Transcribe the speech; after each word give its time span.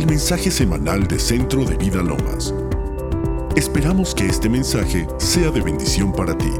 al 0.00 0.06
mensaje 0.06 0.50
semanal 0.50 1.06
de 1.06 1.18
Centro 1.18 1.62
de 1.62 1.76
Vida 1.76 2.02
Lomas. 2.02 2.54
Esperamos 3.54 4.14
que 4.14 4.24
este 4.24 4.48
mensaje 4.48 5.06
sea 5.18 5.50
de 5.50 5.60
bendición 5.60 6.10
para 6.10 6.38
ti. 6.38 6.50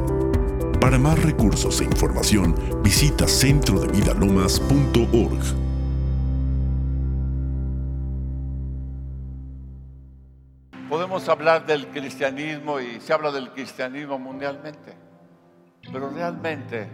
Para 0.79 0.99
más 0.99 1.19
recursos 1.23 1.81
e 1.81 1.85
información, 1.85 2.53
visita 2.83 3.27
centrodevidalomas.org. 3.27 5.41
Podemos 10.87 11.27
hablar 11.27 11.65
del 11.65 11.87
cristianismo 11.87 12.79
y 12.79 12.99
se 12.99 13.11
habla 13.11 13.31
del 13.31 13.49
cristianismo 13.53 14.19
mundialmente, 14.19 14.93
pero 15.91 16.11
realmente 16.11 16.87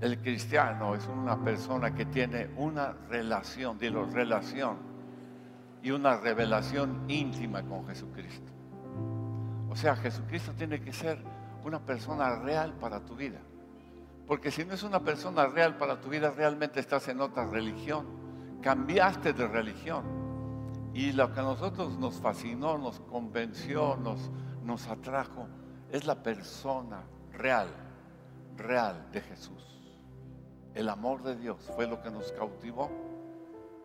el 0.00 0.20
cristiano 0.20 0.94
es 0.94 1.06
una 1.06 1.36
persona 1.44 1.94
que 1.94 2.06
tiene 2.06 2.48
una 2.56 2.94
relación, 3.10 3.78
dilo, 3.78 4.06
relación 4.06 4.95
y 5.82 5.90
una 5.90 6.16
revelación 6.16 7.04
íntima 7.08 7.62
con 7.62 7.86
Jesucristo. 7.86 8.52
O 9.70 9.76
sea, 9.76 9.96
Jesucristo 9.96 10.52
tiene 10.52 10.80
que 10.80 10.92
ser 10.92 11.18
una 11.64 11.80
persona 11.80 12.36
real 12.40 12.72
para 12.74 13.04
tu 13.04 13.14
vida. 13.14 13.40
Porque 14.26 14.50
si 14.50 14.64
no 14.64 14.74
es 14.74 14.82
una 14.82 15.00
persona 15.00 15.46
real 15.46 15.76
para 15.76 16.00
tu 16.00 16.08
vida, 16.08 16.30
realmente 16.30 16.80
estás 16.80 17.06
en 17.08 17.20
otra 17.20 17.46
religión. 17.46 18.06
Cambiaste 18.62 19.32
de 19.32 19.46
religión. 19.46 20.04
Y 20.94 21.12
lo 21.12 21.32
que 21.32 21.40
a 21.40 21.42
nosotros 21.42 21.98
nos 21.98 22.20
fascinó, 22.20 22.78
nos 22.78 23.00
convenció, 23.00 23.96
nos, 23.96 24.30
nos 24.64 24.88
atrajo, 24.88 25.46
es 25.92 26.06
la 26.06 26.22
persona 26.22 27.04
real, 27.32 27.68
real 28.56 29.06
de 29.12 29.20
Jesús. 29.20 29.76
El 30.74 30.88
amor 30.88 31.22
de 31.22 31.36
Dios 31.36 31.58
fue 31.74 31.86
lo 31.86 32.02
que 32.02 32.10
nos 32.10 32.32
cautivó. 32.32 32.90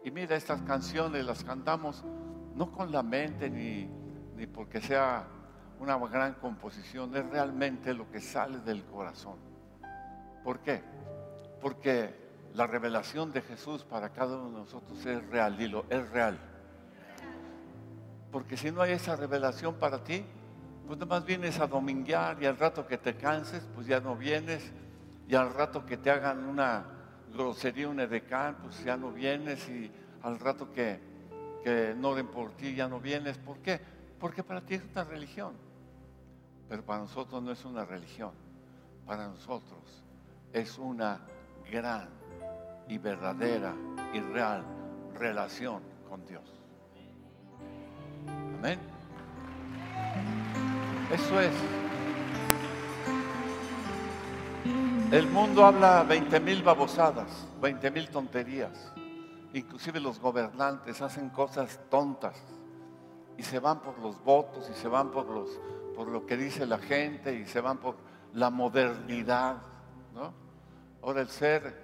Y 0.03 0.11
mira, 0.11 0.35
estas 0.35 0.61
canciones 0.63 1.25
las 1.25 1.43
cantamos 1.43 2.03
no 2.55 2.71
con 2.71 2.91
la 2.91 3.03
mente 3.03 3.49
ni, 3.49 3.87
ni 4.35 4.47
porque 4.47 4.81
sea 4.81 5.25
una 5.79 5.97
gran 5.97 6.35
composición, 6.35 7.15
es 7.15 7.25
realmente 7.29 7.93
lo 7.93 8.09
que 8.11 8.19
sale 8.19 8.59
del 8.59 8.83
corazón. 8.85 9.37
¿Por 10.43 10.59
qué? 10.59 10.83
Porque 11.59 12.15
la 12.53 12.67
revelación 12.67 13.31
de 13.31 13.41
Jesús 13.41 13.83
para 13.83 14.09
cada 14.09 14.37
uno 14.37 14.49
de 14.49 14.57
nosotros 14.57 15.05
es 15.05 15.25
real, 15.27 15.57
dilo, 15.57 15.85
es 15.89 16.07
real. 16.09 16.37
Porque 18.31 18.57
si 18.57 18.71
no 18.71 18.81
hay 18.81 18.93
esa 18.93 19.15
revelación 19.15 19.75
para 19.75 20.03
ti, 20.03 20.25
pues 20.87 20.99
más 21.07 21.25
vienes 21.25 21.59
a 21.59 21.67
dominguear 21.67 22.41
y 22.41 22.45
al 22.45 22.57
rato 22.57 22.85
que 22.85 22.97
te 22.97 23.15
canses, 23.15 23.67
pues 23.73 23.87
ya 23.87 23.99
no 23.99 24.15
vienes. 24.15 24.71
Y 25.27 25.35
al 25.35 25.53
rato 25.53 25.85
que 25.85 25.97
te 25.97 26.11
hagan 26.11 26.45
una 26.45 26.85
grosería, 27.31 27.87
un 27.89 27.99
edecán, 27.99 28.57
pues 28.61 28.83
ya 28.83 28.97
no 28.97 29.11
vienes. 29.11 29.67
Y 29.69 29.91
al 30.23 30.39
rato 30.39 30.71
que, 30.71 30.99
que 31.63 31.95
no 31.97 32.15
den 32.15 32.27
por 32.27 32.51
ti, 32.51 32.75
ya 32.75 32.87
no 32.87 32.99
vienes. 32.99 33.37
¿Por 33.37 33.59
qué? 33.59 33.79
Porque 34.19 34.43
para 34.43 34.61
ti 34.61 34.75
es 34.75 34.83
una 34.91 35.03
religión. 35.03 35.53
Pero 36.69 36.83
para 36.85 36.99
nosotros 36.99 37.43
no 37.43 37.51
es 37.51 37.65
una 37.65 37.83
religión, 37.83 38.31
para 39.05 39.27
nosotros 39.27 40.03
es 40.53 40.77
una 40.77 41.19
gran 41.69 42.07
y 42.87 42.97
verdadera 42.97 43.73
y 44.13 44.19
real 44.19 44.63
relación 45.15 45.81
con 46.07 46.25
Dios. 46.25 46.43
Amén. 48.57 48.79
Eso 51.11 51.41
es. 51.41 51.53
El 55.11 55.27
mundo 55.27 55.65
habla 55.65 56.03
20 56.03 56.39
mil 56.39 56.63
babosadas, 56.63 57.45
20 57.61 57.91
mil 57.91 58.09
tonterías. 58.09 58.93
Inclusive 59.53 59.99
los 59.99 60.21
gobernantes 60.21 61.01
hacen 61.01 61.29
cosas 61.31 61.81
tontas 61.89 62.41
y 63.37 63.43
se 63.43 63.59
van 63.59 63.81
por 63.81 63.99
los 63.99 64.23
votos 64.23 64.69
y 64.69 64.73
se 64.73 64.87
van 64.87 65.11
por 65.11 65.27
los 65.27 65.49
por 65.97 66.07
lo 66.07 66.25
que 66.25 66.37
dice 66.37 66.65
la 66.65 66.77
gente 66.77 67.35
y 67.35 67.45
se 67.45 67.59
van 67.59 67.79
por 67.79 67.97
la 68.31 68.49
modernidad. 68.49 69.57
¿no? 70.13 70.33
Ahora 71.01 71.19
el 71.19 71.27
ser 71.27 71.75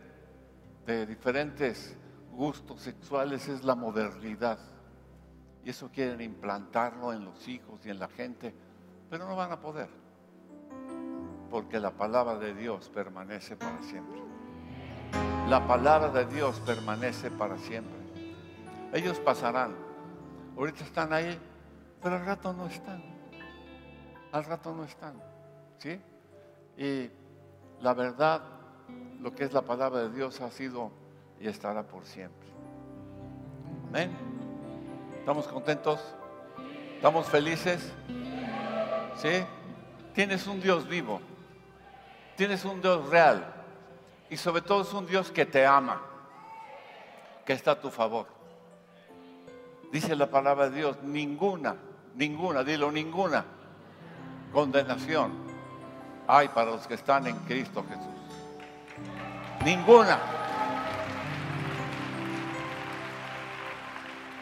de 0.86 1.06
diferentes 1.06 1.98
gustos 2.32 2.80
sexuales 2.80 3.50
es 3.50 3.66
la 3.66 3.76
modernidad. 3.76 4.58
Y 5.66 5.72
eso 5.72 5.90
quieren 5.92 6.22
implantarlo 6.22 7.12
en 7.12 7.26
los 7.26 7.46
hijos 7.50 7.86
y 7.86 7.90
en 7.90 8.00
la 8.00 8.08
gente, 8.08 8.56
pero 9.10 9.28
no 9.28 9.36
van 9.36 9.52
a 9.52 9.60
poder. 9.60 10.07
Porque 11.50 11.80
la 11.80 11.92
palabra 11.92 12.38
de 12.38 12.54
Dios 12.54 12.90
permanece 12.90 13.56
para 13.56 13.82
siempre. 13.82 14.22
La 15.48 15.66
palabra 15.66 16.10
de 16.10 16.26
Dios 16.26 16.60
permanece 16.66 17.32
para 17.32 17.58
siempre. 17.58 17.98
Ellos 18.94 19.20
pasarán. 19.20 19.76
Ahorita 20.58 20.84
están 20.84 21.14
ahí, 21.14 21.40
pero 22.02 22.16
al 22.16 22.26
rato 22.26 22.52
no 22.54 22.68
están 22.68 23.18
al 24.32 24.46
rato 24.46 24.74
no 24.74 24.84
están. 24.84 25.14
¿Sí? 25.78 26.00
Y 26.78 27.10
la 27.82 27.94
verdad, 27.94 28.42
lo 29.20 29.34
que 29.34 29.44
es 29.44 29.54
la 29.54 29.62
palabra 29.62 30.02
de 30.02 30.10
Dios 30.10 30.42
ha 30.42 30.52
sido 30.52 30.92
y 31.40 31.48
estará 31.48 31.84
por 31.84 32.06
siempre. 32.06 32.48
Amén. 33.90 34.12
¿Estamos 35.20 35.48
contentos? 35.48 36.00
¿Estamos 36.96 37.28
felices? 37.28 37.92
¿Sí? 39.16 39.44
Tienes 40.14 40.48
un 40.48 40.62
Dios 40.62 40.88
vivo. 40.88 41.20
Tienes 42.38 42.64
un 42.66 42.82
Dios 42.82 43.10
real. 43.10 43.54
Y 44.30 44.38
sobre 44.38 44.62
todo 44.62 44.84
es 44.84 44.94
un 44.94 45.08
Dios 45.08 45.32
que 45.32 45.46
te 45.46 45.66
ama, 45.66 46.02
que 47.46 47.54
está 47.54 47.72
a 47.72 47.82
tu 47.82 47.90
favor. 47.90 48.28
Dice 49.92 50.16
la 50.16 50.30
palabra 50.30 50.70
de 50.70 50.78
Dios, 50.78 51.02
ninguna, 51.02 51.76
ninguna, 52.16 52.64
dilo, 52.64 52.92
ninguna 52.92 53.46
condenación 54.52 55.48
hay 56.28 56.50
para 56.50 56.72
los 56.72 56.86
que 56.86 56.96
están 56.96 57.26
en 57.26 57.38
Cristo 57.40 57.86
Jesús. 57.88 58.06
Ninguna. 59.64 60.20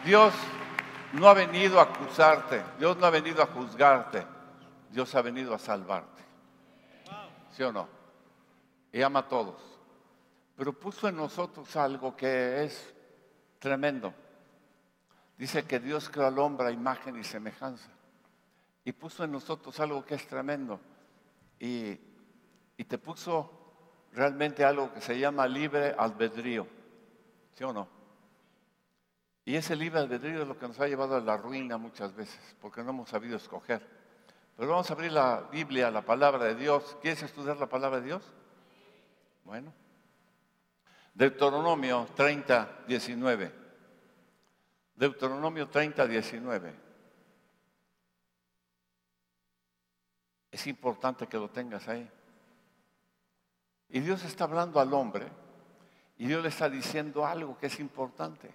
Dios 0.04 0.34
no 1.12 1.28
ha 1.28 1.34
venido 1.34 1.80
a 1.80 1.84
acusarte, 1.84 2.62
Dios 2.78 2.96
no 2.96 3.06
ha 3.06 3.10
venido 3.10 3.42
a 3.42 3.46
juzgarte, 3.46 4.26
Dios 4.90 5.14
ha 5.14 5.22
venido 5.22 5.54
a 5.54 5.58
salvarte. 5.58 6.25
¿Sí 7.56 7.62
o 7.62 7.72
no? 7.72 7.88
Y 8.92 9.00
ama 9.00 9.20
a 9.20 9.28
todos. 9.28 9.56
Pero 10.56 10.74
puso 10.74 11.08
en 11.08 11.16
nosotros 11.16 11.74
algo 11.76 12.14
que 12.14 12.64
es 12.64 12.94
tremendo. 13.58 14.12
Dice 15.38 15.64
que 15.64 15.80
Dios 15.80 16.10
creó 16.10 16.26
al 16.26 16.38
hombre 16.38 16.68
a 16.68 16.70
imagen 16.70 17.18
y 17.18 17.24
semejanza 17.24 17.88
y 18.84 18.92
puso 18.92 19.24
en 19.24 19.32
nosotros 19.32 19.80
algo 19.80 20.04
que 20.04 20.16
es 20.16 20.26
tremendo. 20.26 20.78
Y, 21.58 21.98
te 22.84 22.98
puso 22.98 23.50
realmente 24.12 24.62
algo 24.62 24.92
que 24.92 25.00
se 25.00 25.18
llama 25.18 25.48
libre 25.48 25.94
albedrío. 25.98 26.66
¿Sí 27.54 27.64
o 27.64 27.72
no? 27.72 27.88
Y 29.46 29.56
ese 29.56 29.74
libre 29.76 30.00
albedrío 30.00 30.42
es 30.42 30.48
lo 30.48 30.58
que 30.58 30.68
nos 30.68 30.78
ha 30.78 30.86
llevado 30.86 31.16
a 31.16 31.20
la 31.20 31.38
ruina 31.38 31.78
muchas 31.78 32.14
veces, 32.14 32.54
porque 32.60 32.82
no 32.82 32.90
hemos 32.90 33.08
sabido 33.08 33.38
escoger. 33.38 33.95
Pero 34.56 34.70
vamos 34.70 34.90
a 34.90 34.94
abrir 34.94 35.12
la 35.12 35.42
Biblia, 35.52 35.90
la 35.90 36.02
palabra 36.02 36.44
de 36.46 36.54
Dios. 36.54 36.96
¿Quieres 37.02 37.22
estudiar 37.22 37.58
la 37.58 37.68
palabra 37.68 38.00
de 38.00 38.06
Dios? 38.06 38.22
Bueno. 39.44 39.72
Deuteronomio 41.14 42.08
30, 42.14 42.84
19. 42.88 43.52
Deuteronomio 44.94 45.68
30, 45.68 46.06
19. 46.06 46.74
Es 50.50 50.66
importante 50.66 51.26
que 51.26 51.36
lo 51.36 51.50
tengas 51.50 51.86
ahí. 51.88 52.10
Y 53.90 54.00
Dios 54.00 54.24
está 54.24 54.44
hablando 54.44 54.80
al 54.80 54.92
hombre 54.94 55.26
y 56.16 56.26
Dios 56.26 56.42
le 56.42 56.48
está 56.48 56.70
diciendo 56.70 57.26
algo 57.26 57.58
que 57.58 57.66
es 57.66 57.78
importante. 57.78 58.50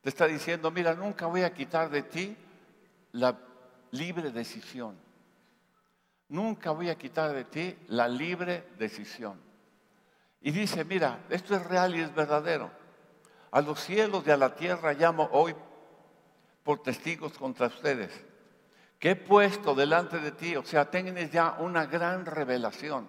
Te 0.00 0.08
está 0.08 0.26
diciendo, 0.26 0.70
mira, 0.70 0.94
nunca 0.94 1.26
voy 1.26 1.42
a 1.42 1.52
quitar 1.52 1.90
de 1.90 2.02
ti 2.02 2.36
la 3.12 3.38
libre 3.90 4.30
decisión. 4.30 5.09
Nunca 6.30 6.70
voy 6.70 6.88
a 6.88 6.96
quitar 6.96 7.32
de 7.32 7.44
ti 7.44 7.76
la 7.88 8.08
libre 8.08 8.68
decisión. 8.78 9.38
Y 10.40 10.50
dice, 10.50 10.84
mira, 10.84 11.20
esto 11.28 11.54
es 11.54 11.64
real 11.66 11.94
y 11.94 12.00
es 12.00 12.14
verdadero. 12.14 12.70
A 13.50 13.60
los 13.60 13.80
cielos 13.80 14.24
y 14.26 14.30
a 14.30 14.36
la 14.36 14.54
tierra 14.54 14.94
llamo 14.94 15.28
hoy 15.32 15.54
por 16.64 16.82
testigos 16.82 17.36
contra 17.36 17.66
ustedes 17.66 18.24
que 19.00 19.12
he 19.12 19.16
puesto 19.16 19.74
delante 19.74 20.18
de 20.18 20.30
ti, 20.30 20.54
o 20.56 20.62
sea, 20.62 20.90
tienes 20.90 21.32
ya 21.32 21.56
una 21.58 21.86
gran 21.86 22.26
revelación. 22.26 23.08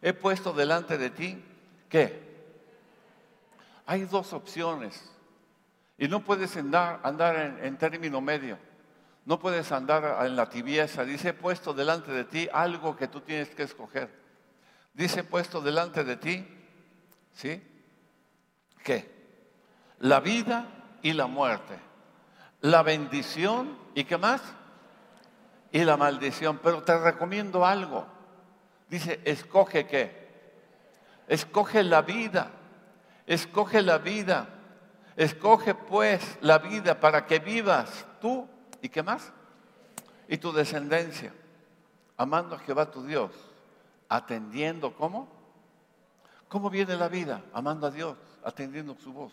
He 0.00 0.14
puesto 0.14 0.54
delante 0.54 0.96
de 0.96 1.10
ti 1.10 1.44
que 1.88 2.26
hay 3.84 4.04
dos 4.06 4.32
opciones 4.32 5.14
y 5.98 6.08
no 6.08 6.24
puedes 6.24 6.56
andar, 6.56 7.58
en 7.62 7.76
término 7.76 8.22
medio. 8.22 8.58
No 9.28 9.38
puedes 9.38 9.70
andar 9.70 10.24
en 10.26 10.34
la 10.34 10.48
tibieza. 10.48 11.04
Dice, 11.04 11.28
he 11.28 11.34
puesto 11.34 11.74
delante 11.74 12.10
de 12.10 12.24
ti 12.24 12.48
algo 12.52 12.96
que 12.96 13.08
tú 13.08 13.20
tienes 13.20 13.50
que 13.50 13.62
escoger. 13.62 14.10
Dice, 14.94 15.20
he 15.20 15.24
puesto 15.24 15.60
delante 15.60 16.02
de 16.02 16.16
ti, 16.16 16.48
¿sí? 17.32 17.62
¿Qué? 18.82 19.14
La 20.00 20.18
vida 20.20 20.66
y 21.02 21.12
la 21.12 21.26
muerte 21.26 21.88
la 22.60 22.82
bendición 22.82 23.78
y 23.94 24.04
qué 24.04 24.18
más? 24.18 24.42
Y 25.70 25.84
la 25.84 25.96
maldición. 25.96 26.58
Pero 26.62 26.82
te 26.82 26.98
recomiendo 26.98 27.64
algo. 27.64 28.06
Dice, 28.88 29.20
escoge 29.24 29.86
qué? 29.86 30.28
Escoge 31.28 31.82
la 31.82 32.02
vida. 32.02 32.50
Escoge 33.26 33.82
la 33.82 33.98
vida. 33.98 34.48
Escoge 35.16 35.74
pues 35.74 36.38
la 36.40 36.58
vida 36.58 36.98
para 36.98 37.26
que 37.26 37.38
vivas 37.38 38.06
tú 38.20 38.48
y 38.82 38.88
qué 38.88 39.02
más? 39.02 39.32
Y 40.28 40.38
tu 40.38 40.52
descendencia. 40.52 41.32
Amando 42.16 42.56
a 42.56 42.58
Jehová 42.58 42.90
tu 42.90 43.04
Dios. 43.04 43.32
Atendiendo 44.08 44.94
cómo? 44.94 45.38
¿Cómo 46.48 46.70
viene 46.70 46.96
la 46.96 47.08
vida? 47.08 47.44
Amando 47.52 47.86
a 47.86 47.90
Dios, 47.90 48.16
atendiendo 48.42 48.96
su 48.96 49.12
voz, 49.12 49.32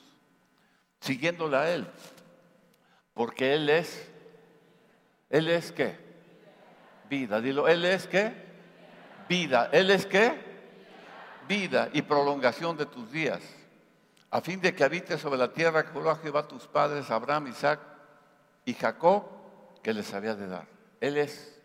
siguiéndola 1.00 1.62
a 1.62 1.70
Él. 1.72 1.88
Porque 3.14 3.54
Él 3.54 3.70
es, 3.70 4.12
Él 5.30 5.50
es 5.50 5.72
qué? 5.72 5.98
Vida. 7.10 7.40
Dilo, 7.40 7.68
Él 7.68 7.86
es 7.86 8.08
qué? 8.08 8.34
Vida. 9.30 9.70
Él 9.72 9.92
es 9.92 10.06
qué? 10.06 10.44
Vida 11.48 11.90
y 11.94 12.02
prolongación 12.02 12.76
de 12.76 12.86
tus 12.86 13.10
días. 13.12 13.42
A 14.30 14.42
fin 14.42 14.60
de 14.60 14.76
que 14.76 14.84
habites 14.84 15.22
sobre 15.22 15.38
la 15.38 15.54
tierra 15.54 15.86
que 15.86 16.22
Jehová 16.22 16.48
tus 16.48 16.68
padres, 16.68 17.10
Abraham, 17.10 17.48
Isaac 17.48 17.80
y 18.66 18.74
Jacob, 18.74 19.24
que 19.86 19.94
les 19.94 20.12
había 20.16 20.34
de 20.34 20.48
dar. 20.48 20.68
Él 21.00 21.16
es 21.16 21.62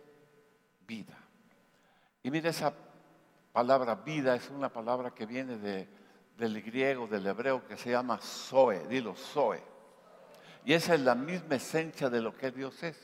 vida. 0.86 1.16
Y 2.22 2.30
mira 2.30 2.50
esa 2.50 2.70
palabra 3.50 3.94
vida, 3.94 4.34
es 4.34 4.50
una 4.50 4.70
palabra 4.70 5.14
que 5.14 5.24
viene 5.24 5.56
de, 5.56 5.88
del 6.36 6.60
griego, 6.60 7.06
del 7.06 7.26
hebreo, 7.26 7.66
que 7.66 7.78
se 7.78 7.92
llama 7.92 8.18
Zoe. 8.20 8.86
Dilo, 8.88 9.14
Zoe. 9.14 9.62
Y 10.66 10.74
esa 10.74 10.96
es 10.96 11.00
la 11.00 11.14
misma 11.14 11.54
esencia 11.54 12.10
de 12.10 12.20
lo 12.20 12.36
que 12.36 12.50
Dios 12.50 12.82
es. 12.82 12.98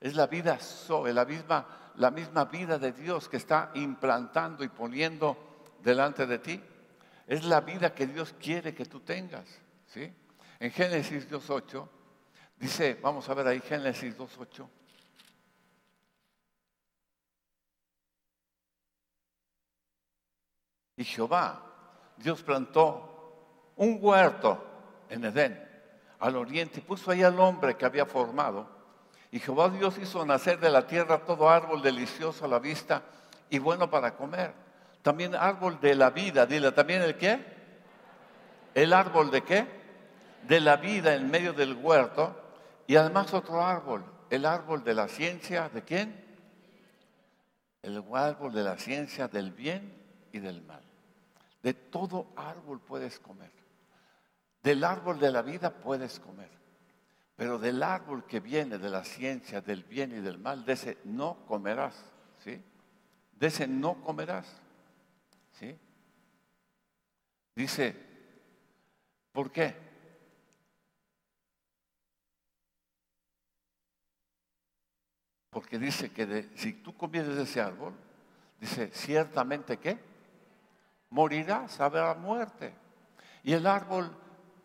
Es 0.00 0.14
la 0.14 0.26
vida 0.26 0.56
Zoe, 0.58 1.12
la 1.12 1.26
misma, 1.26 1.92
la 1.96 2.10
misma 2.10 2.46
vida 2.46 2.78
de 2.78 2.92
Dios 2.92 3.28
que 3.28 3.36
está 3.36 3.70
implantando 3.74 4.64
y 4.64 4.68
poniendo 4.68 5.36
delante 5.82 6.26
de 6.26 6.38
ti. 6.38 6.58
Es 7.26 7.44
la 7.44 7.60
vida 7.60 7.94
que 7.94 8.06
Dios 8.06 8.34
quiere 8.40 8.74
que 8.74 8.86
tú 8.86 9.00
tengas. 9.00 9.46
¿sí? 9.88 10.10
En 10.58 10.70
Génesis 10.70 11.30
2.8 11.30 11.97
dice, 12.58 12.98
vamos 13.00 13.28
a 13.28 13.34
ver 13.34 13.46
ahí 13.46 13.60
Génesis 13.60 14.16
2.8. 14.16 14.68
Y 20.96 21.04
Jehová, 21.04 21.62
Dios 22.16 22.42
plantó 22.42 23.72
un 23.76 23.98
huerto 24.00 24.64
en 25.08 25.24
Edén 25.24 25.68
al 26.18 26.36
oriente 26.36 26.80
y 26.80 26.82
puso 26.82 27.12
ahí 27.12 27.22
al 27.22 27.38
hombre 27.38 27.76
que 27.76 27.84
había 27.84 28.04
formado. 28.04 28.68
Y 29.30 29.38
Jehová 29.38 29.68
Dios 29.68 29.96
hizo 29.98 30.26
nacer 30.26 30.58
de 30.58 30.70
la 30.70 30.86
tierra 30.86 31.18
todo 31.18 31.48
árbol 31.48 31.82
delicioso 31.82 32.44
a 32.44 32.48
la 32.48 32.58
vista 32.58 33.02
y 33.48 33.58
bueno 33.58 33.88
para 33.88 34.16
comer. 34.16 34.52
También 35.02 35.36
árbol 35.36 35.80
de 35.80 35.94
la 35.94 36.10
vida, 36.10 36.46
dile, 36.46 36.72
¿también 36.72 37.02
el 37.02 37.16
qué? 37.16 37.38
¿El 38.74 38.92
árbol 38.92 39.30
de 39.30 39.42
qué? 39.42 39.66
De 40.48 40.60
la 40.60 40.76
vida 40.76 41.14
en 41.14 41.30
medio 41.30 41.52
del 41.52 41.76
huerto 41.76 42.47
y 42.88 42.96
además 42.96 43.34
otro 43.34 43.62
árbol, 43.62 44.02
el 44.30 44.46
árbol 44.46 44.82
de 44.82 44.94
la 44.94 45.08
ciencia, 45.08 45.68
¿de 45.68 45.82
quién? 45.82 46.24
El 47.82 48.02
árbol 48.14 48.50
de 48.54 48.62
la 48.62 48.78
ciencia 48.78 49.28
del 49.28 49.52
bien 49.52 49.92
y 50.32 50.38
del 50.38 50.62
mal. 50.62 50.82
De 51.62 51.74
todo 51.74 52.32
árbol 52.34 52.80
puedes 52.80 53.18
comer. 53.20 53.52
Del 54.62 54.82
árbol 54.84 55.20
de 55.20 55.30
la 55.30 55.42
vida 55.42 55.70
puedes 55.70 56.18
comer, 56.18 56.48
pero 57.36 57.58
del 57.58 57.82
árbol 57.82 58.24
que 58.24 58.40
viene 58.40 58.78
de 58.78 58.88
la 58.88 59.04
ciencia 59.04 59.60
del 59.60 59.84
bien 59.84 60.12
y 60.12 60.20
del 60.20 60.38
mal, 60.38 60.64
de 60.64 60.72
ese 60.72 60.96
no 61.04 61.44
comerás, 61.46 61.94
¿sí? 62.42 62.64
De 63.32 63.48
ese 63.48 63.68
no 63.68 64.02
comerás, 64.02 64.46
¿sí? 65.52 65.78
Dice, 67.54 67.94
¿por 69.32 69.52
qué? 69.52 69.87
Porque 75.58 75.76
dice 75.76 76.12
que 76.12 76.50
si 76.54 76.72
tú 76.72 76.96
comieres 76.96 77.34
de 77.34 77.42
ese 77.42 77.60
árbol, 77.60 77.92
dice, 78.60 78.92
ciertamente 78.92 79.76
que 79.76 79.98
morirás, 81.10 81.80
habrá 81.80 82.14
muerte. 82.14 82.72
Y 83.42 83.54
el 83.54 83.66
árbol 83.66 84.16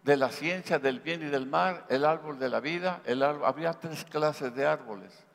de 0.03 0.17
la 0.17 0.29
ciencia 0.29 0.77
del 0.77 0.99
bien 0.99 1.23
y 1.23 1.31
del 1.31 1.47
mal, 1.47 1.83
el 1.89 2.05
árbol 2.05 2.37
de 2.37 2.47
la 2.47 2.59
vida, 2.59 3.01
el 3.05 3.23
árbol, 3.23 3.43
había 3.47 3.73
tres 3.73 4.05
clases 4.05 4.53
de 4.53 4.67
árboles. 4.67 5.25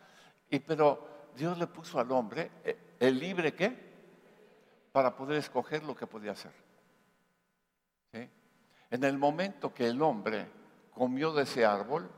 Y 0.49 0.60
pero 0.60 1.32
Dios 1.34 1.58
le 1.58 1.66
puso 1.66 1.99
al 1.99 2.12
hombre 2.12 2.52
eh, 2.62 2.94
el 3.00 3.19
libre 3.19 3.52
qué? 3.52 3.76
Para 4.93 5.16
poder 5.16 5.38
escoger 5.38 5.82
lo 5.82 5.96
que 5.96 6.06
podía 6.06 6.31
hacer. 6.31 6.52
¿Sí? 8.12 8.31
En 8.93 9.02
el 9.02 9.19
momento 9.19 9.75
que 9.75 9.88
el 9.88 10.00
hombre 10.02 10.46
comió 10.93 11.32
de 11.32 11.43
ese 11.43 11.64
árbol, 11.66 12.08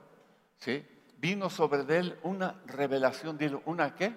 ¿sí? 0.59 0.87
Vino 1.21 1.51
sobre 1.51 1.83
él 1.97 2.19
una 2.23 2.61
revelación, 2.67 3.39
una 3.67 3.95
qué? 3.95 4.15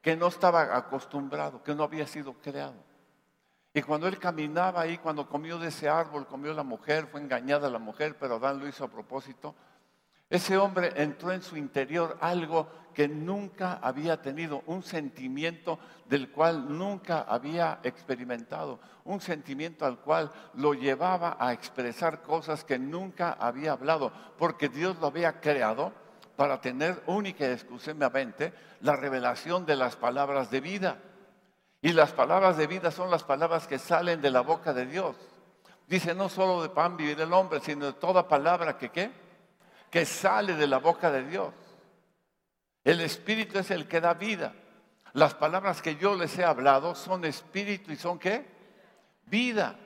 Que 0.00 0.16
no 0.16 0.26
estaba 0.26 0.76
acostumbrado, 0.76 1.62
que 1.62 1.74
no 1.74 1.84
había 1.84 2.06
sido 2.06 2.34
creado. 2.34 2.74
Y 3.72 3.82
cuando 3.82 4.08
él 4.08 4.18
caminaba 4.18 4.82
ahí, 4.82 4.98
cuando 4.98 5.28
comió 5.28 5.58
de 5.58 5.68
ese 5.68 5.88
árbol, 5.88 6.26
comió 6.26 6.52
la 6.52 6.64
mujer, 6.64 7.06
fue 7.06 7.20
engañada 7.20 7.70
la 7.70 7.78
mujer, 7.78 8.16
pero 8.18 8.36
Adán 8.36 8.58
lo 8.58 8.68
hizo 8.68 8.84
a 8.84 8.88
propósito. 8.88 9.54
Ese 10.32 10.56
hombre 10.56 10.94
entró 10.96 11.30
en 11.30 11.42
su 11.42 11.58
interior 11.58 12.16
algo 12.18 12.66
que 12.94 13.06
nunca 13.06 13.74
había 13.82 14.22
tenido, 14.22 14.62
un 14.64 14.82
sentimiento 14.82 15.78
del 16.06 16.30
cual 16.30 16.78
nunca 16.78 17.26
había 17.28 17.80
experimentado, 17.82 18.80
un 19.04 19.20
sentimiento 19.20 19.84
al 19.84 19.98
cual 19.98 20.32
lo 20.54 20.72
llevaba 20.72 21.36
a 21.38 21.52
expresar 21.52 22.22
cosas 22.22 22.64
que 22.64 22.78
nunca 22.78 23.34
había 23.34 23.72
hablado, 23.72 24.10
porque 24.38 24.70
Dios 24.70 24.96
lo 25.00 25.08
había 25.08 25.38
creado 25.38 25.92
para 26.34 26.62
tener 26.62 27.02
única 27.08 27.46
y 27.46 27.50
exclusivamente 27.50 28.54
la 28.80 28.96
revelación 28.96 29.66
de 29.66 29.76
las 29.76 29.96
palabras 29.96 30.50
de 30.50 30.62
vida. 30.62 30.96
Y 31.82 31.92
las 31.92 32.12
palabras 32.12 32.56
de 32.56 32.66
vida 32.66 32.90
son 32.90 33.10
las 33.10 33.22
palabras 33.22 33.66
que 33.66 33.78
salen 33.78 34.22
de 34.22 34.30
la 34.30 34.40
boca 34.40 34.72
de 34.72 34.86
Dios. 34.86 35.14
Dice, 35.86 36.14
no 36.14 36.30
solo 36.30 36.62
de 36.62 36.70
pan 36.70 36.96
vive 36.96 37.22
el 37.22 37.34
hombre, 37.34 37.60
sino 37.60 37.84
de 37.84 37.92
toda 37.92 38.26
palabra 38.26 38.78
que 38.78 38.88
¿qué? 38.88 39.21
Que 39.92 40.04
sale 40.04 40.56
de 40.56 40.66
la 40.66 40.78
boca 40.78 41.12
de 41.12 41.24
Dios. 41.24 41.52
El 42.82 43.00
Espíritu 43.00 43.60
es 43.60 43.70
el 43.70 43.86
que 43.86 44.00
da 44.00 44.14
vida. 44.14 44.54
Las 45.12 45.34
palabras 45.34 45.80
que 45.80 45.96
yo 45.96 46.16
les 46.16 46.36
he 46.38 46.44
hablado 46.44 46.96
son 46.96 47.24
espíritu 47.24 47.92
y 47.92 47.96
son 47.96 48.18
qué? 48.18 48.44
Vida. 49.26 49.76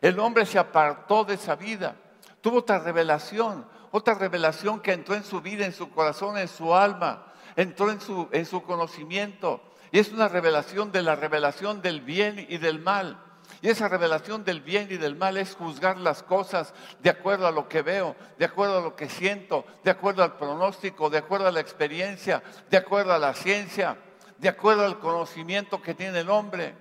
El 0.00 0.18
hombre 0.18 0.44
se 0.44 0.58
apartó 0.58 1.24
de 1.24 1.34
esa 1.34 1.54
vida. 1.54 1.96
Tuvo 2.40 2.58
otra 2.58 2.80
revelación, 2.80 3.64
otra 3.92 4.14
revelación 4.14 4.80
que 4.80 4.92
entró 4.92 5.14
en 5.14 5.24
su 5.24 5.40
vida, 5.40 5.64
en 5.64 5.72
su 5.72 5.90
corazón, 5.90 6.36
en 6.36 6.48
su 6.48 6.74
alma, 6.74 7.32
entró 7.56 7.90
en 7.90 8.00
su, 8.00 8.28
en 8.32 8.44
su 8.44 8.62
conocimiento 8.64 9.62
y 9.92 9.98
es 9.98 10.10
una 10.10 10.26
revelación 10.26 10.90
de 10.90 11.02
la 11.02 11.14
revelación 11.14 11.82
del 11.82 12.00
bien 12.00 12.44
y 12.48 12.58
del 12.58 12.80
mal. 12.80 13.22
Y 13.60 13.68
esa 13.68 13.88
revelación 13.88 14.44
del 14.44 14.60
bien 14.60 14.88
y 14.90 14.96
del 14.96 15.16
mal 15.16 15.36
es 15.36 15.54
juzgar 15.54 15.98
las 15.98 16.22
cosas 16.22 16.72
de 17.00 17.10
acuerdo 17.10 17.46
a 17.46 17.52
lo 17.52 17.68
que 17.68 17.82
veo, 17.82 18.16
de 18.38 18.44
acuerdo 18.44 18.78
a 18.78 18.80
lo 18.80 18.96
que 18.96 19.08
siento, 19.08 19.64
de 19.84 19.90
acuerdo 19.90 20.22
al 20.22 20.36
pronóstico, 20.36 21.10
de 21.10 21.18
acuerdo 21.18 21.48
a 21.48 21.52
la 21.52 21.60
experiencia, 21.60 22.42
de 22.70 22.76
acuerdo 22.76 23.12
a 23.12 23.18
la 23.18 23.34
ciencia, 23.34 23.96
de 24.38 24.48
acuerdo 24.48 24.84
al 24.84 24.98
conocimiento 24.98 25.82
que 25.82 25.94
tiene 25.94 26.20
el 26.20 26.30
hombre. 26.30 26.74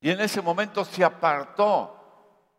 Y 0.00 0.10
en 0.10 0.20
ese 0.20 0.42
momento 0.42 0.84
se 0.84 1.04
apartó 1.04 1.96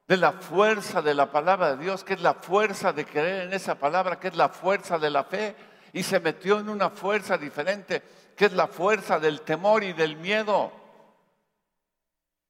de 0.08 0.18
la 0.18 0.34
fuerza 0.34 1.02
de 1.02 1.14
la 1.14 1.32
palabra 1.32 1.76
de 1.76 1.84
Dios, 1.84 2.04
que 2.04 2.14
es 2.14 2.22
la 2.22 2.36
fuerza 2.36 2.94
de 2.94 3.06
creer 3.06 3.48
en 3.48 3.54
esa 3.54 3.76
palabra, 3.76 4.20
que 4.20 4.30
es 4.30 4.36
la 4.36 4.50
fuerza 4.50 4.98
de 4.98 5.10
la 5.10 5.24
fe, 5.24 5.56
y 5.94 6.04
se 6.04 6.20
metió 6.20 6.60
en 6.60 6.70
una 6.70 6.90
fuerza 6.90 7.38
diferente 7.38 8.02
que 8.42 8.46
es 8.48 8.54
la 8.54 8.68
fuerza 8.68 9.20
del 9.20 9.42
temor 9.42 9.84
y 9.84 9.94
del 9.94 10.16
miedo. 10.18 10.72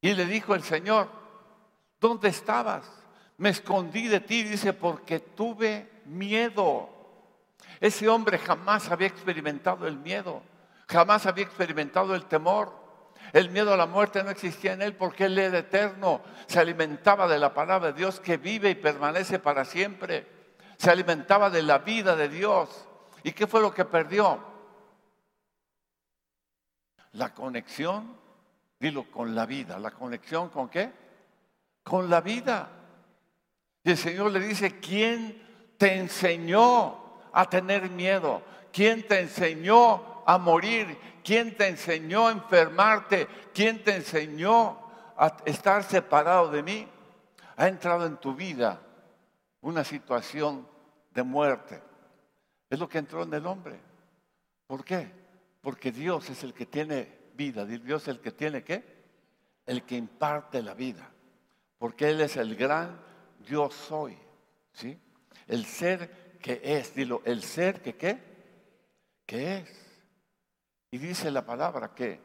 Y 0.01 0.13
le 0.15 0.25
dijo 0.25 0.55
el 0.55 0.63
Señor, 0.63 1.07
¿dónde 1.99 2.29
estabas? 2.29 2.89
Me 3.37 3.49
escondí 3.49 4.07
de 4.07 4.19
ti, 4.19 4.43
dice, 4.43 4.73
porque 4.73 5.19
tuve 5.19 6.01
miedo. 6.05 6.89
Ese 7.79 8.09
hombre 8.09 8.39
jamás 8.39 8.89
había 8.89 9.07
experimentado 9.07 9.87
el 9.87 9.97
miedo, 9.97 10.41
jamás 10.87 11.25
había 11.27 11.43
experimentado 11.43 12.15
el 12.15 12.25
temor. 12.25 12.81
El 13.33 13.49
miedo 13.49 13.73
a 13.73 13.77
la 13.77 13.85
muerte 13.85 14.23
no 14.23 14.29
existía 14.29 14.73
en 14.73 14.81
él 14.81 14.95
porque 14.95 15.25
él 15.25 15.37
era 15.37 15.59
eterno. 15.59 16.21
Se 16.47 16.59
alimentaba 16.59 17.27
de 17.27 17.39
la 17.39 17.53
palabra 17.53 17.91
de 17.91 17.97
Dios 17.97 18.19
que 18.19 18.37
vive 18.37 18.71
y 18.71 18.75
permanece 18.75 19.39
para 19.39 19.63
siempre. 19.63 20.27
Se 20.77 20.89
alimentaba 20.89 21.49
de 21.49 21.61
la 21.61 21.77
vida 21.77 22.15
de 22.15 22.27
Dios. 22.27 22.87
¿Y 23.23 23.31
qué 23.31 23.47
fue 23.47 23.61
lo 23.61 23.73
que 23.73 23.85
perdió? 23.85 24.43
La 27.13 27.33
conexión, 27.33 28.17
dilo, 28.81 29.09
con 29.09 29.35
la 29.35 29.45
vida. 29.45 29.77
¿La 29.77 29.91
conexión 29.91 30.49
con 30.49 30.67
qué? 30.67 30.91
Con 31.83 32.09
la 32.09 32.19
vida. 32.19 32.69
Y 33.83 33.91
el 33.91 33.97
Señor 33.97 34.31
le 34.31 34.39
dice, 34.39 34.79
¿quién 34.79 35.75
te 35.77 35.97
enseñó 35.97 37.19
a 37.31 37.47
tener 37.47 37.89
miedo? 37.91 38.41
¿Quién 38.73 39.07
te 39.07 39.19
enseñó 39.21 40.23
a 40.25 40.37
morir? 40.39 40.97
¿Quién 41.23 41.55
te 41.55 41.67
enseñó 41.67 42.27
a 42.27 42.31
enfermarte? 42.31 43.27
¿Quién 43.53 43.83
te 43.83 43.95
enseñó 43.95 44.79
a 45.15 45.37
estar 45.45 45.83
separado 45.83 46.49
de 46.49 46.63
mí? 46.63 46.87
Ha 47.57 47.67
entrado 47.67 48.07
en 48.07 48.17
tu 48.17 48.33
vida 48.33 48.81
una 49.61 49.83
situación 49.83 50.67
de 51.11 51.21
muerte. 51.21 51.81
Es 52.67 52.79
lo 52.79 52.89
que 52.89 52.97
entró 52.97 53.21
en 53.23 53.33
el 53.35 53.45
hombre. 53.45 53.79
¿Por 54.65 54.83
qué? 54.83 55.11
Porque 55.61 55.91
Dios 55.91 56.29
es 56.31 56.43
el 56.43 56.53
que 56.53 56.65
tiene 56.65 57.20
vida. 57.35 57.65
Dios 57.65 58.03
es 58.03 58.07
el 58.09 58.19
que 58.19 58.31
tiene 58.31 58.63
qué? 58.63 58.83
El 59.65 59.83
que 59.83 59.95
imparte 59.95 60.61
la 60.61 60.73
vida. 60.73 61.09
Porque 61.77 62.09
Él 62.09 62.21
es 62.21 62.37
el 62.37 62.55
gran 62.55 62.99
yo 63.45 63.69
soy. 63.69 64.17
¿Sí? 64.73 64.99
El 65.47 65.65
ser 65.65 66.37
que 66.39 66.61
es. 66.63 66.93
Dilo, 66.95 67.21
el 67.25 67.43
ser 67.43 67.81
que 67.81 67.95
qué? 67.95 68.19
Que 69.25 69.57
es. 69.57 69.91
Y 70.91 70.97
dice 70.97 71.31
la 71.31 71.45
palabra 71.45 71.93
que 71.95 72.19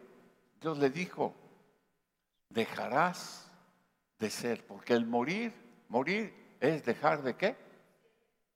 Dios 0.61 0.79
le 0.79 0.91
dijo, 0.91 1.35
dejarás 2.49 3.51
de 4.19 4.31
ser. 4.31 4.67
Porque 4.67 4.95
el 4.95 5.07
morir, 5.07 5.53
morir 5.89 6.35
es 6.61 6.85
dejar 6.85 7.23
de 7.23 7.37
qué? 7.37 7.57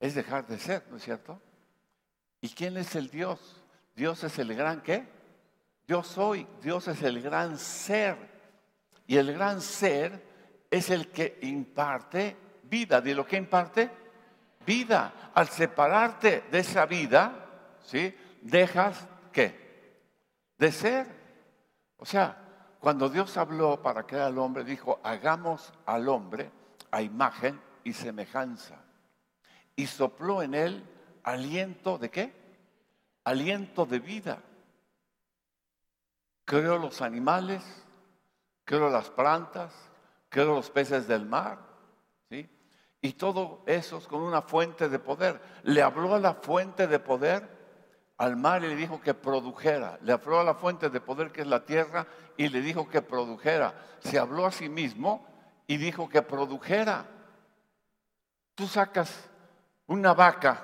Es 0.00 0.14
dejar 0.14 0.46
de 0.46 0.58
ser, 0.58 0.86
¿no 0.90 0.96
es 0.96 1.04
cierto? 1.04 1.40
¿Y 2.40 2.48
quién 2.48 2.76
es 2.76 2.96
el 2.96 3.10
Dios? 3.10 3.62
Dios 3.94 4.24
es 4.24 4.38
el 4.38 4.54
gran 4.54 4.82
qué? 4.82 5.06
Yo 5.90 6.04
soy, 6.04 6.46
Dios 6.62 6.86
es 6.86 7.02
el 7.02 7.20
gran 7.20 7.58
ser. 7.58 8.16
Y 9.08 9.16
el 9.16 9.32
gran 9.32 9.60
ser 9.60 10.24
es 10.70 10.88
el 10.88 11.10
que 11.10 11.40
imparte 11.42 12.36
vida. 12.62 13.00
¿De 13.00 13.12
lo 13.12 13.26
que 13.26 13.36
imparte? 13.36 13.90
Vida. 14.64 15.32
Al 15.34 15.48
separarte 15.48 16.44
de 16.48 16.60
esa 16.60 16.86
vida, 16.86 17.44
¿sí? 17.82 18.14
Dejas 18.40 19.04
qué? 19.32 20.04
De 20.56 20.70
ser. 20.70 21.08
O 21.96 22.06
sea, 22.06 22.36
cuando 22.78 23.08
Dios 23.08 23.36
habló 23.36 23.82
para 23.82 24.06
crear 24.06 24.28
al 24.28 24.38
hombre, 24.38 24.62
dijo, 24.62 25.00
hagamos 25.02 25.72
al 25.86 26.08
hombre 26.08 26.52
a 26.92 27.02
imagen 27.02 27.60
y 27.82 27.94
semejanza. 27.94 28.76
Y 29.74 29.88
sopló 29.88 30.40
en 30.40 30.54
él 30.54 30.84
aliento 31.24 31.98
de 31.98 32.10
qué? 32.10 32.32
Aliento 33.24 33.86
de 33.86 33.98
vida 33.98 34.40
creó 36.44 36.78
los 36.78 37.02
animales, 37.02 37.62
creó 38.64 38.90
las 38.90 39.10
plantas, 39.10 39.72
creó 40.28 40.54
los 40.54 40.70
peces 40.70 41.06
del 41.06 41.26
mar, 41.26 41.58
¿sí? 42.28 42.48
Y 43.02 43.14
todo 43.14 43.62
eso 43.66 44.00
con 44.08 44.22
una 44.22 44.42
fuente 44.42 44.88
de 44.88 44.98
poder. 44.98 45.40
Le 45.62 45.82
habló 45.82 46.14
a 46.14 46.18
la 46.18 46.34
fuente 46.34 46.86
de 46.86 46.98
poder 46.98 47.60
al 48.18 48.36
mar 48.36 48.62
y 48.62 48.68
le 48.68 48.76
dijo 48.76 49.00
que 49.00 49.14
produjera. 49.14 49.98
Le 50.02 50.12
habló 50.12 50.40
a 50.40 50.44
la 50.44 50.54
fuente 50.54 50.90
de 50.90 51.00
poder 51.00 51.32
que 51.32 51.40
es 51.40 51.46
la 51.46 51.64
tierra 51.64 52.06
y 52.36 52.48
le 52.48 52.60
dijo 52.60 52.88
que 52.88 53.00
produjera. 53.00 53.74
Se 54.00 54.18
habló 54.18 54.44
a 54.44 54.52
sí 54.52 54.68
mismo 54.68 55.26
y 55.66 55.78
dijo 55.78 56.08
que 56.08 56.20
produjera. 56.20 57.06
Tú 58.54 58.66
sacas 58.66 59.30
una 59.86 60.12
vaca 60.12 60.62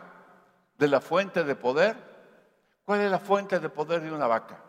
de 0.77 0.89
la 0.89 1.01
fuente 1.01 1.45
de 1.45 1.57
poder. 1.57 1.97
¿Cuál 2.85 3.01
es 3.01 3.11
la 3.11 3.19
fuente 3.19 3.59
de 3.59 3.71
poder 3.71 4.03
de 4.03 4.13
una 4.13 4.27
vaca? 4.27 4.63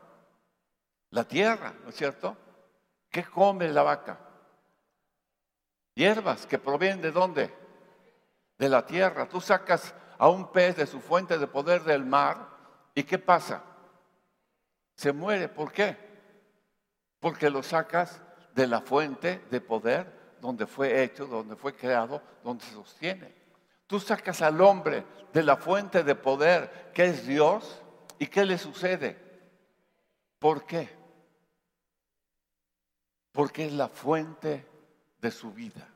La 1.12 1.24
tierra, 1.24 1.74
¿no 1.84 1.90
es 1.90 1.96
cierto? 1.96 2.36
¿Qué 3.10 3.24
come 3.24 3.70
la 3.70 3.84
vaca? 3.84 4.20
Hierbas 5.96 6.46
que 6.46 6.60
provienen 6.60 7.02
de 7.02 7.12
dónde? 7.12 7.54
De 8.58 8.70
la 8.70 8.86
tierra. 8.86 9.28
Tú 9.28 9.42
sacas 9.42 9.96
a 10.18 10.30
un 10.30 10.52
pez 10.52 10.76
de 10.76 10.86
su 10.86 11.00
fuente 11.00 11.38
de 11.38 11.48
poder 11.48 11.84
del 11.84 12.06
mar 12.06 12.50
y 12.94 13.04
¿qué 13.04 13.18
pasa? 13.18 13.64
Se 14.96 15.12
muere. 15.12 15.48
¿Por 15.48 15.72
qué? 15.72 15.98
Porque 17.20 17.50
lo 17.50 17.64
sacas 17.64 18.22
de 18.54 18.68
la 18.68 18.82
fuente 18.82 19.46
de 19.50 19.62
poder 19.62 20.38
donde 20.42 20.68
fue 20.68 21.04
hecho, 21.04 21.26
donde 21.26 21.56
fue 21.56 21.76
creado, 21.76 22.22
donde 22.44 22.64
se 22.64 22.74
sostiene. 22.74 23.36
Tú 23.88 24.00
sacas 24.00 24.42
al 24.42 24.60
hombre 24.62 25.06
de 25.32 25.44
la 25.44 25.56
fuente 25.56 26.04
de 26.04 26.16
poder 26.16 26.92
que 26.94 27.06
es 27.06 27.26
Dios 27.26 27.82
y 28.20 28.28
¿qué 28.28 28.46
le 28.46 28.58
sucede? 28.58 29.27
¿Por 30.40 30.66
qué? 30.66 30.90
Porque 33.32 33.66
es 33.66 33.74
la 33.74 33.88
fuente 33.88 34.66
de 35.20 35.32
su 35.32 35.52
vida. 35.52 35.88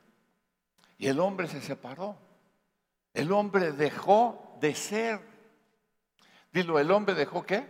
Y 0.97 1.07
el 1.07 1.19
hombre 1.19 1.47
se 1.47 1.61
separó. 1.61 2.17
El 3.13 3.31
hombre 3.31 3.71
dejó 3.71 4.57
de 4.59 4.75
ser. 4.75 5.19
Dilo, 6.51 6.79
¿el 6.79 6.91
hombre 6.91 7.15
dejó 7.15 7.45
qué? 7.45 7.67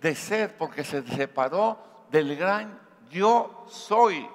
De 0.00 0.14
ser, 0.14 0.56
porque 0.56 0.84
se 0.84 1.06
separó 1.06 2.06
del 2.10 2.36
gran 2.36 2.80
yo 3.10 3.66
soy. 3.68 4.28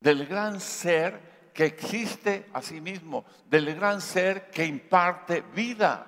Del 0.00 0.26
gran 0.26 0.60
ser 0.60 1.50
que 1.54 1.64
existe 1.64 2.50
a 2.52 2.62
sí 2.62 2.80
mismo. 2.80 3.24
Del 3.46 3.74
gran 3.74 4.00
ser 4.00 4.50
que 4.50 4.64
imparte 4.64 5.40
vida. 5.40 6.06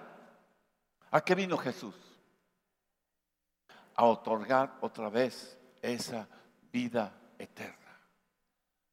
¿A 1.11 1.21
qué 1.23 1.35
vino 1.35 1.57
Jesús? 1.57 2.06
A 3.97 4.05
otorgar 4.05 4.77
otra 4.81 5.09
vez 5.09 5.59
esa 5.83 6.29
vida 6.71 7.13
eterna. 7.39 7.99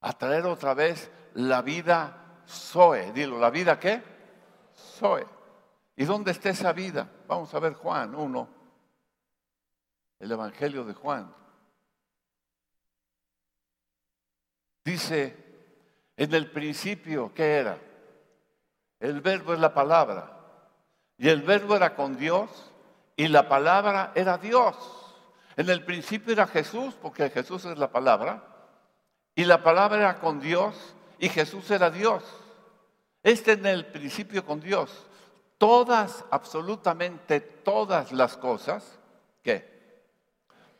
A 0.02 0.14
traer 0.14 0.46
otra 0.46 0.74
vez 0.74 1.12
la 1.36 1.62
vida 1.62 2.42
Zoe. 2.48 3.12
Dilo, 3.12 3.40
¿la 3.40 3.50
vida 3.50 3.80
qué? 3.80 4.02
Zoe. 4.74 5.26
¿Y 5.96 6.06
dónde 6.06 6.32
está 6.32 6.50
esa 6.50 6.74
vida? 6.74 7.10
Vamos 7.28 7.54
a 7.54 7.60
ver 7.60 7.74
Juan 7.74 8.16
1, 8.16 8.50
el 10.20 10.32
Evangelio 10.32 10.84
de 10.84 10.94
Juan. 10.94 11.34
Dice, 14.84 15.38
en 16.18 16.34
el 16.34 16.52
principio, 16.52 17.32
¿qué 17.34 17.58
era? 17.58 17.78
El 19.00 19.22
verbo 19.22 19.54
es 19.54 19.60
la 19.60 19.74
palabra. 19.74 20.40
Y 21.18 21.30
el 21.30 21.42
verbo 21.42 21.76
era 21.76 21.96
con 21.96 22.18
Dios 22.18 22.73
y 23.16 23.28
la 23.28 23.48
palabra 23.48 24.12
era 24.16 24.38
Dios. 24.38 24.76
En 25.56 25.70
el 25.70 25.84
principio 25.84 26.34
era 26.34 26.48
Jesús, 26.48 26.96
porque 27.02 27.30
Jesús 27.30 27.66
es 27.66 27.78
la 27.78 27.92
palabra, 27.92 28.44
y 29.36 29.46
la 29.46 29.64
palabra 29.64 29.98
era 29.98 30.20
con 30.20 30.40
Dios, 30.40 30.76
y 31.20 31.30
Jesús 31.30 31.70
era 31.72 31.90
Dios. 31.90 32.24
Este 33.22 33.54
en 33.54 33.66
el 33.66 33.86
principio 33.86 34.46
con 34.46 34.60
Dios. 34.60 35.06
Todas, 35.58 36.26
absolutamente 36.32 37.40
todas 37.40 38.12
las 38.12 38.36
cosas, 38.36 39.00
que 39.44 39.72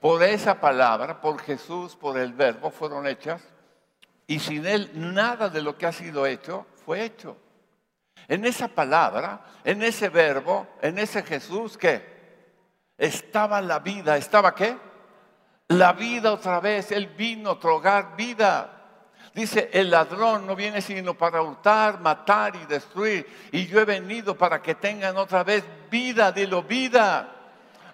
por 0.02 0.22
esa 0.24 0.60
palabra, 0.60 1.22
por 1.22 1.40
Jesús, 1.40 1.96
por 1.96 2.18
el 2.18 2.34
verbo, 2.34 2.72
fueron 2.72 3.08
hechas, 3.08 3.42
y 4.28 4.40
sin 4.40 4.66
Él 4.66 4.92
nada 4.94 5.50
de 5.50 5.62
lo 5.62 5.78
que 5.78 5.86
ha 5.86 5.92
sido 5.92 6.26
hecho 6.26 6.66
fue 6.86 7.04
hecho. 7.04 7.38
En 8.28 8.46
esa 8.46 8.68
palabra, 8.68 9.46
en 9.64 9.84
ese 9.84 10.10
verbo, 10.10 10.68
en 10.82 10.98
ese 10.98 11.24
Jesús, 11.24 11.78
¿qué? 11.78 12.13
Estaba 13.04 13.62
la 13.62 13.80
vida. 13.80 14.18
¿Estaba 14.18 14.56
qué? 14.56 14.78
La 15.70 15.94
vida 15.94 16.32
otra 16.32 16.60
vez. 16.60 16.92
Él 16.92 17.08
vino 17.08 17.50
a 17.50 17.54
otorgar 17.54 18.16
vida. 18.16 18.70
Dice, 19.34 19.70
el 19.74 19.90
ladrón 19.90 20.46
no 20.48 20.56
viene 20.56 20.82
sino 20.82 21.16
para 21.16 21.42
hurtar, 21.42 22.00
matar 22.00 22.56
y 22.56 22.66
destruir. 22.66 23.50
Y 23.52 23.66
yo 23.68 23.80
he 23.80 23.86
venido 23.86 24.36
para 24.38 24.62
que 24.62 24.76
tengan 24.76 25.18
otra 25.18 25.44
vez 25.44 25.66
vida, 25.90 26.32
dilo 26.32 26.64
vida. 26.64 27.30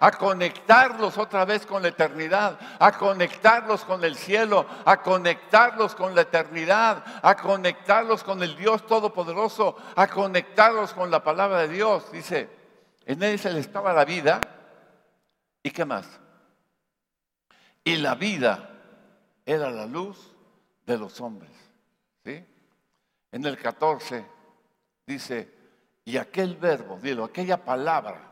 A 0.02 0.12
conectarlos 0.12 1.18
otra 1.18 1.44
vez 1.44 1.66
con 1.66 1.82
la 1.82 1.88
eternidad, 1.88 2.58
a 2.78 2.92
conectarlos 2.92 3.84
con 3.84 4.02
el 4.02 4.16
cielo, 4.16 4.64
a 4.86 5.02
conectarlos 5.02 5.94
con 5.94 6.14
la 6.14 6.22
eternidad, 6.22 7.04
a 7.20 7.36
conectarlos 7.36 8.24
con 8.24 8.42
el 8.42 8.56
Dios 8.56 8.86
Todopoderoso, 8.86 9.76
a 9.96 10.06
conectarlos 10.06 10.94
con 10.94 11.10
la 11.10 11.22
palabra 11.22 11.58
de 11.58 11.68
Dios. 11.68 12.10
Dice, 12.12 12.48
en 13.04 13.22
él 13.22 13.38
se 13.38 13.52
le 13.52 13.60
estaba 13.60 13.92
la 13.92 14.06
vida 14.06 14.40
¿Y 15.62 15.70
qué 15.70 15.84
más? 15.84 16.06
Y 17.84 17.96
la 17.96 18.14
vida 18.14 18.70
era 19.44 19.70
la 19.70 19.86
luz 19.86 20.32
de 20.86 20.98
los 20.98 21.20
hombres. 21.20 21.50
¿sí? 22.24 22.44
En 23.32 23.44
el 23.44 23.58
14 23.58 24.24
dice, 25.06 25.54
y 26.04 26.16
aquel 26.16 26.56
verbo, 26.56 26.98
dilo, 27.00 27.24
aquella 27.24 27.62
palabra, 27.64 28.30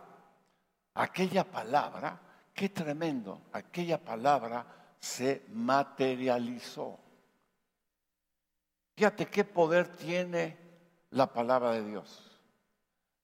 aquella 0.95 1.45
palabra, 1.45 2.21
qué 2.55 2.69
tremendo, 2.69 3.43
aquella 3.53 3.99
palabra 3.99 4.67
se 4.99 5.45
materializó. 5.53 6.99
Fíjate 8.97 9.27
qué 9.27 9.45
poder 9.45 9.89
tiene 9.89 10.57
la 11.11 11.33
palabra 11.33 11.73
de 11.73 11.85
Dios. 11.85 12.41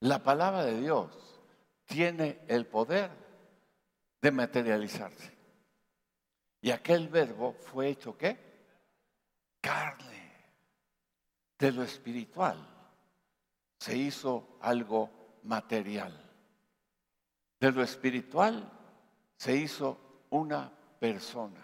La 0.00 0.22
palabra 0.22 0.64
de 0.64 0.80
Dios 0.80 1.40
tiene 1.86 2.40
el 2.46 2.66
poder 2.66 3.23
de 4.24 4.30
materializarse. 4.30 5.30
Y 6.62 6.70
aquel 6.70 7.08
verbo 7.08 7.52
fue 7.60 7.88
hecho 7.88 8.16
qué? 8.16 8.38
Carne, 9.60 10.32
de 11.58 11.70
lo 11.70 11.82
espiritual. 11.82 12.70
se 13.78 13.94
hizo 13.94 14.56
algo 14.62 15.10
material. 15.42 16.18
De 17.60 17.70
lo 17.70 17.82
espiritual 17.82 18.66
se 19.36 19.56
hizo 19.56 19.98
una 20.30 20.72
persona. 20.98 21.60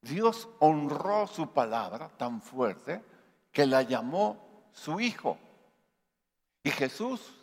Dios 0.00 0.48
honró 0.60 1.26
su 1.26 1.52
palabra 1.52 2.08
tan 2.08 2.40
fuerte 2.40 3.04
que 3.52 3.66
la 3.66 3.82
llamó 3.82 4.70
su 4.72 4.98
hijo. 4.98 5.36
Y 6.62 6.70
Jesús 6.70 7.34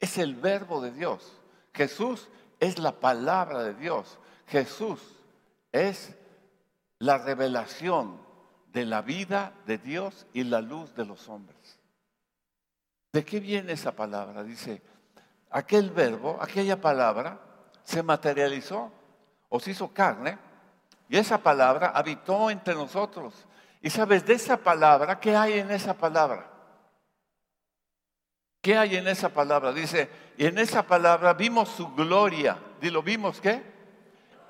es 0.00 0.18
el 0.18 0.34
verbo 0.34 0.80
de 0.80 0.90
Dios. 0.90 1.40
Jesús 1.72 2.28
es 2.60 2.78
la 2.78 2.92
palabra 2.92 3.62
de 3.62 3.74
Dios. 3.74 4.18
Jesús 4.46 5.00
es 5.72 6.14
la 6.98 7.18
revelación 7.18 8.20
de 8.72 8.84
la 8.84 9.02
vida 9.02 9.52
de 9.66 9.78
Dios 9.78 10.26
y 10.32 10.44
la 10.44 10.60
luz 10.60 10.94
de 10.94 11.04
los 11.04 11.28
hombres. 11.28 11.78
¿De 13.12 13.24
qué 13.24 13.40
viene 13.40 13.72
esa 13.72 13.92
palabra? 13.92 14.42
Dice, 14.42 14.82
aquel 15.50 15.90
verbo, 15.90 16.38
aquella 16.40 16.80
palabra, 16.80 17.40
se 17.82 18.02
materializó 18.02 18.92
o 19.48 19.60
se 19.60 19.70
hizo 19.70 19.88
carne 19.88 20.38
y 21.08 21.16
esa 21.16 21.38
palabra 21.38 21.92
habitó 21.94 22.50
entre 22.50 22.74
nosotros. 22.74 23.46
Y 23.80 23.90
sabes, 23.90 24.26
de 24.26 24.34
esa 24.34 24.56
palabra, 24.56 25.20
¿qué 25.20 25.36
hay 25.36 25.60
en 25.60 25.70
esa 25.70 25.94
palabra? 25.94 26.50
¿Qué 28.66 28.76
hay 28.76 28.96
en 28.96 29.06
esa 29.06 29.28
palabra? 29.28 29.72
Dice, 29.72 30.10
y 30.36 30.44
en 30.44 30.58
esa 30.58 30.84
palabra 30.84 31.34
vimos 31.34 31.68
su 31.68 31.94
gloria. 31.94 32.58
Dilo, 32.80 33.00
¿vimos 33.00 33.40
qué? 33.40 33.62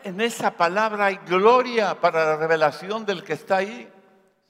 En 0.04 0.23
esa 0.23 0.52
palabra 0.52 1.04
hay 1.04 1.16
gloria 1.16 2.00
para 2.00 2.25
la 2.25 2.37
revelación 2.38 3.04
del 3.04 3.23
que 3.23 3.35
está 3.35 3.58
ahí. 3.58 3.92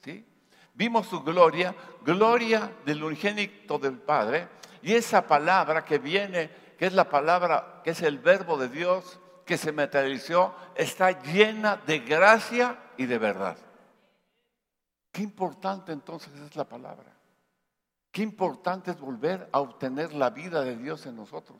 ¿Sí? 0.05 0.25
Vimos 0.73 1.07
su 1.07 1.21
gloria, 1.21 1.75
gloria 2.05 2.71
del 2.85 3.03
unigénito 3.03 3.77
del 3.77 3.97
Padre, 3.97 4.47
y 4.81 4.93
esa 4.93 5.27
palabra 5.27 5.83
que 5.83 5.97
viene, 5.97 6.49
que 6.79 6.85
es 6.85 6.93
la 6.93 7.09
palabra, 7.09 7.81
que 7.83 7.89
es 7.89 8.01
el 8.03 8.19
verbo 8.19 8.55
de 8.55 8.69
Dios, 8.69 9.19
que 9.45 9.57
se 9.57 9.73
materializó, 9.73 10.55
está 10.75 11.11
llena 11.23 11.75
de 11.75 11.99
gracia 11.99 12.79
y 12.95 13.05
de 13.05 13.17
verdad. 13.17 13.57
Qué 15.11 15.23
importante 15.23 15.91
entonces 15.91 16.31
es 16.39 16.55
la 16.55 16.63
palabra. 16.63 17.16
Qué 18.17 18.23
importante 18.23 18.89
es 18.89 18.99
volver 18.99 19.47
a 19.51 19.59
obtener 19.59 20.11
la 20.13 20.31
vida 20.31 20.63
de 20.63 20.75
Dios 20.75 21.05
en 21.05 21.15
nosotros. 21.15 21.59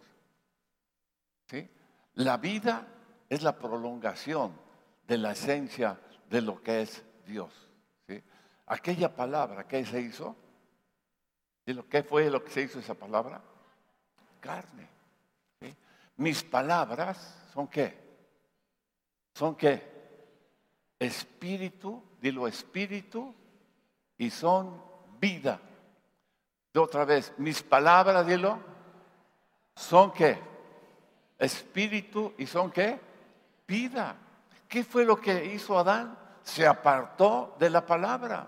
La 2.15 2.37
vida 2.37 2.87
es 3.29 3.43
la 3.43 3.59
prolongación 3.59 4.53
de 5.07 5.19
la 5.19 5.33
esencia 5.33 5.99
de 6.27 6.41
lo 6.41 6.63
que 6.63 6.81
es 6.81 7.05
Dios 7.27 7.67
aquella 8.67 9.13
palabra 9.15 9.67
que 9.67 9.83
se 9.85 10.01
hizo, 10.01 10.35
¿y 11.65 11.73
lo 11.73 11.87
que 11.87 12.03
fue 12.03 12.29
lo 12.29 12.43
que 12.43 12.51
se 12.51 12.61
hizo 12.61 12.79
esa 12.79 12.93
palabra? 12.93 13.41
Carne. 14.39 14.87
Mis 16.17 16.43
palabras 16.43 17.49
son 17.53 17.67
qué? 17.67 17.95
Son 19.33 19.55
qué? 19.55 19.95
Espíritu, 20.99 22.03
dilo 22.19 22.47
espíritu, 22.47 23.33
y 24.17 24.29
son 24.29 24.81
vida. 25.19 25.61
Otra 26.77 27.05
vez, 27.05 27.33
mis 27.37 27.61
palabras, 27.61 28.25
dilo, 28.25 28.59
son 29.75 30.11
qué? 30.11 30.39
Espíritu 31.37 32.33
y 32.37 32.45
son 32.45 32.71
qué? 32.71 32.99
Vida. 33.67 34.15
¿Qué 34.67 34.83
fue 34.83 35.05
lo 35.05 35.17
que 35.17 35.45
hizo 35.45 35.77
Adán? 35.77 36.17
Se 36.43 36.65
apartó 36.65 37.55
de 37.59 37.69
la 37.69 37.85
palabra 37.85 38.47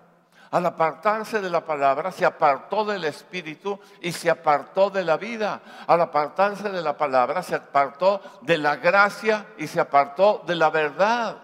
al 0.51 0.65
apartarse 0.65 1.41
de 1.41 1.49
la 1.49 1.63
palabra, 1.63 2.11
se 2.11 2.25
apartó 2.25 2.83
del 2.83 3.03
Espíritu 3.05 3.79
y 4.01 4.11
se 4.11 4.29
apartó 4.29 4.89
de 4.89 5.03
la 5.03 5.17
vida. 5.17 5.61
Al 5.85 6.01
apartarse 6.01 6.69
de 6.69 6.81
la 6.81 6.97
palabra, 6.97 7.43
se 7.43 7.55
apartó 7.55 8.21
de 8.41 8.57
la 8.57 8.77
gracia 8.77 9.45
y 9.57 9.67
se 9.67 9.79
apartó 9.79 10.43
de 10.47 10.55
la 10.55 10.71
verdad. 10.71 11.37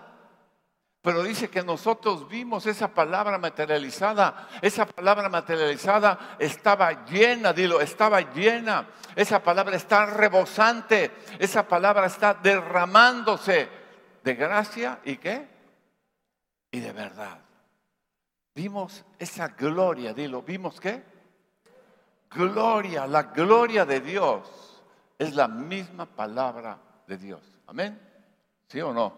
Pero 1.06 1.22
dice 1.22 1.52
que 1.52 1.62
nosotros 1.62 2.28
vimos 2.28 2.66
esa 2.66 2.88
palabra 2.88 3.38
materializada. 3.38 4.50
Esa 4.60 4.88
palabra 4.88 5.30
materializada 5.30 6.36
estaba 6.40 7.06
llena, 7.06 7.54
dilo, 7.54 7.80
estaba 7.80 8.22
llena. 8.34 8.88
Esa 9.16 9.44
palabra 9.44 9.76
está 9.76 10.08
rebosante. 10.08 11.12
Esa 11.38 11.68
palabra 11.68 12.08
está 12.08 12.34
derramándose 12.34 13.70
de 14.24 14.34
gracia 14.34 15.00
y 15.06 15.18
qué? 15.18 15.48
Y 16.72 16.80
de 16.80 16.92
verdad. 16.92 17.38
Vimos 18.56 19.06
esa 19.20 19.50
gloria, 19.50 20.12
dilo, 20.12 20.42
¿vimos 20.42 20.80
qué? 20.80 21.04
Gloria, 22.32 23.06
la 23.06 23.22
gloria 23.22 23.86
de 23.86 24.00
Dios 24.00 24.82
es 25.20 25.36
la 25.36 25.48
misma 25.48 26.08
palabra 26.08 26.80
de 27.06 27.18
Dios. 27.20 27.44
Amén. 27.68 28.02
¿Sí 28.68 28.82
o 28.82 28.92
no? 28.92 29.14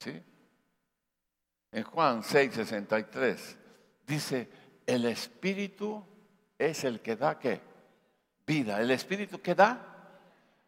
¿Sí? 0.00 0.20
En 1.72 1.84
Juan 1.84 2.22
6, 2.22 2.54
63 2.54 3.58
dice, 4.06 4.48
el 4.86 5.06
Espíritu 5.06 6.04
es 6.58 6.84
el 6.84 7.00
que 7.00 7.16
da 7.16 7.38
qué? 7.38 7.60
Vida. 8.46 8.80
¿El 8.80 8.90
Espíritu 8.90 9.40
que 9.40 9.54
da? 9.54 9.78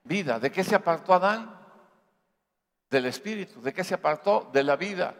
Vida. 0.02 0.40
¿De 0.40 0.50
qué 0.50 0.64
se 0.64 0.74
apartó 0.74 1.12
Adán? 1.12 1.60
Del 2.88 3.04
Espíritu. 3.04 3.60
¿De 3.60 3.74
qué 3.74 3.84
se 3.84 3.94
apartó? 3.94 4.48
De 4.50 4.62
la 4.62 4.76
vida. 4.76 5.14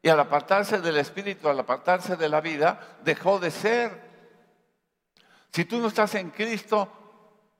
Y 0.00 0.08
al 0.08 0.18
apartarse 0.18 0.80
del 0.80 0.96
Espíritu, 0.96 1.48
al 1.48 1.60
apartarse 1.60 2.16
de 2.16 2.28
la 2.28 2.40
vida, 2.40 2.98
dejó 3.04 3.38
de 3.38 3.50
ser. 3.50 4.08
Si 5.52 5.66
tú 5.66 5.78
no 5.78 5.88
estás 5.88 6.14
en 6.14 6.30
Cristo, 6.30 6.90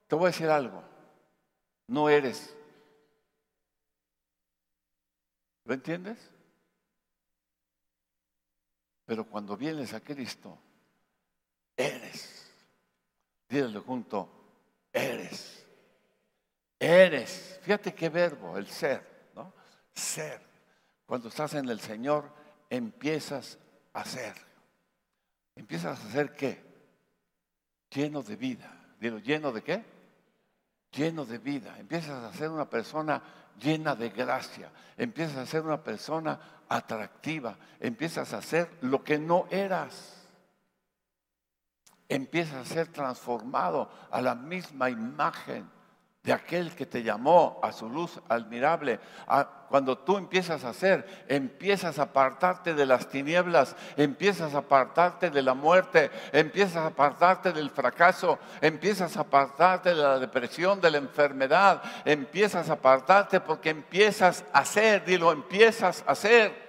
te 0.07 0.17
voy 0.17 0.27
a 0.27 0.29
decir 0.29 0.49
algo, 0.49 0.83
no 1.89 2.09
eres. 2.09 2.57
¿Lo 5.65 5.75
entiendes? 5.75 6.38
Pero 9.09 9.25
cuando 9.25 9.57
vienes 9.57 9.95
a 9.95 10.01
Cristo, 10.01 10.59
eres. 11.75 12.47
Dígale 13.49 13.79
junto, 13.79 14.29
eres. 14.93 15.65
Eres. 16.79 17.59
Fíjate 17.63 17.95
qué 17.95 18.11
verbo, 18.11 18.59
el 18.59 18.67
ser, 18.67 19.31
¿no? 19.35 19.55
Ser. 19.95 20.43
Cuando 21.07 21.29
estás 21.29 21.55
en 21.55 21.71
el 21.71 21.81
Señor, 21.81 22.31
empiezas 22.69 23.59
a 23.95 24.05
ser. 24.05 24.35
¿Empiezas 25.57 25.99
a 25.99 26.07
hacer 26.07 26.35
qué? 26.35 26.63
Lleno 27.89 28.23
de 28.23 28.37
vida. 28.37 28.71
Digo, 29.01 29.21
¿lleno 29.21 29.53
de 29.53 29.63
qué? 29.63 29.85
Lleno 30.93 31.25
de 31.25 31.39
vida. 31.39 31.79
Empiezas 31.79 32.23
a 32.23 32.37
ser 32.37 32.51
una 32.51 32.69
persona 32.69 33.23
llena 33.59 33.97
de 33.97 34.11
gracia. 34.11 34.71
Empiezas 34.99 35.39
a 35.39 35.47
ser 35.47 35.63
una 35.63 35.83
persona 35.83 36.58
atractiva. 36.69 37.57
Empiezas 37.81 38.33
a 38.33 38.43
ser 38.43 38.71
lo 38.81 39.03
que 39.03 39.19
no 39.19 39.47
eras. 39.51 40.27
Empiezas 42.09 42.55
a 42.55 42.75
ser 42.75 42.89
transformado 42.89 43.91
a 44.11 44.21
la 44.21 44.35
misma 44.35 44.91
imagen 44.91 45.78
de 46.23 46.33
aquel 46.33 46.75
que 46.75 46.85
te 46.85 47.03
llamó 47.03 47.61
a 47.63 47.73
su 47.73 47.89
luz 47.89 48.21
admirable. 48.29 49.01
Cuando 49.69 49.99
tú 49.99 50.17
empiezas 50.17 50.65
a 50.65 50.71
hacer, 50.71 51.25
empiezas 51.29 51.99
a 51.99 52.05
apartarte 52.05 52.75
de 52.75 52.87
las 52.87 53.09
tinieblas, 53.09 53.77
empiezas 53.97 54.55
a 54.55 54.59
apartarte 54.59 55.31
de 55.31 55.43
la 55.43 55.55
muerte, 55.55 56.11
empiezas 56.33 56.77
a 56.77 56.87
apartarte 56.87 57.53
del 57.53 57.71
fracaso, 57.71 58.39
empiezas 58.61 59.17
a 59.17 59.21
apartarte 59.21 59.91
de 59.91 60.03
la 60.03 60.19
depresión, 60.19 60.81
de 60.81 60.91
la 60.91 60.99
enfermedad, 60.99 61.83
empiezas 62.05 62.69
a 62.69 62.75
apartarte 62.75 63.41
porque 63.41 63.71
empiezas 63.71 64.45
a 64.53 64.61
hacer, 64.61 65.05
dilo, 65.05 65.33
empiezas 65.33 66.05
a 66.07 66.13
hacer. 66.13 66.69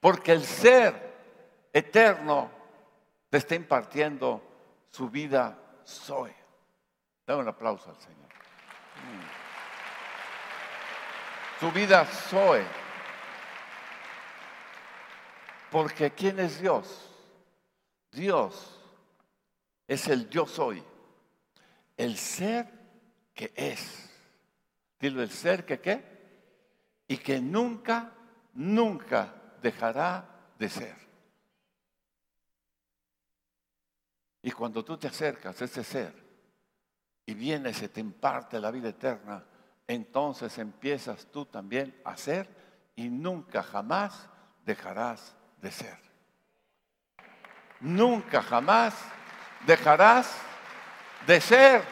Porque 0.00 0.32
el 0.32 0.44
ser 0.44 1.08
eterno 1.72 2.50
te 3.30 3.38
está 3.38 3.54
impartiendo 3.56 4.42
su 4.90 5.10
vida 5.10 5.58
soy. 5.84 6.32
Dame 7.26 7.42
un 7.42 7.48
aplauso 7.48 7.90
al 7.90 7.96
Señor. 7.96 8.27
Su 11.60 11.72
vida 11.72 12.06
soy. 12.06 12.62
Porque 15.70 16.12
¿quién 16.12 16.38
es 16.38 16.60
Dios? 16.60 17.10
Dios 18.12 18.80
es 19.86 20.06
el 20.08 20.28
yo 20.30 20.46
soy. 20.46 20.82
El 21.96 22.16
ser 22.16 22.68
que 23.34 23.52
es. 23.56 24.08
Dilo, 25.00 25.22
el 25.22 25.30
ser 25.30 25.66
que 25.66 25.80
qué. 25.80 26.04
Y 27.08 27.16
que 27.18 27.40
nunca, 27.40 28.12
nunca 28.54 29.34
dejará 29.60 30.28
de 30.58 30.68
ser. 30.68 30.96
Y 34.42 34.52
cuando 34.52 34.84
tú 34.84 34.96
te 34.96 35.08
acercas 35.08 35.60
a 35.60 35.64
ese 35.64 35.82
ser 35.82 36.27
y 37.28 37.34
viene, 37.34 37.74
se 37.74 37.90
te 37.90 38.00
imparte 38.00 38.58
la 38.58 38.70
vida 38.70 38.88
eterna, 38.88 39.44
entonces 39.86 40.56
empiezas 40.56 41.26
tú 41.26 41.44
también 41.44 42.00
a 42.02 42.16
ser 42.16 42.48
y 42.96 43.10
nunca 43.10 43.62
jamás 43.62 44.30
dejarás 44.64 45.36
de 45.60 45.70
ser. 45.70 45.98
Nunca 47.80 48.40
jamás 48.40 48.94
dejarás 49.66 50.34
de 51.26 51.38
ser, 51.42 51.82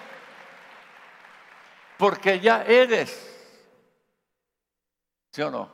porque 1.98 2.40
ya 2.40 2.64
eres. 2.64 3.12
¿Sí 5.32 5.42
o 5.42 5.50
no? 5.50 5.70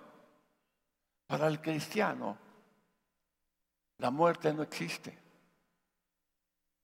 Para 1.28 1.46
el 1.46 1.60
cristiano, 1.60 2.36
la 3.98 4.10
muerte 4.10 4.52
no 4.52 4.64
existe. 4.64 5.16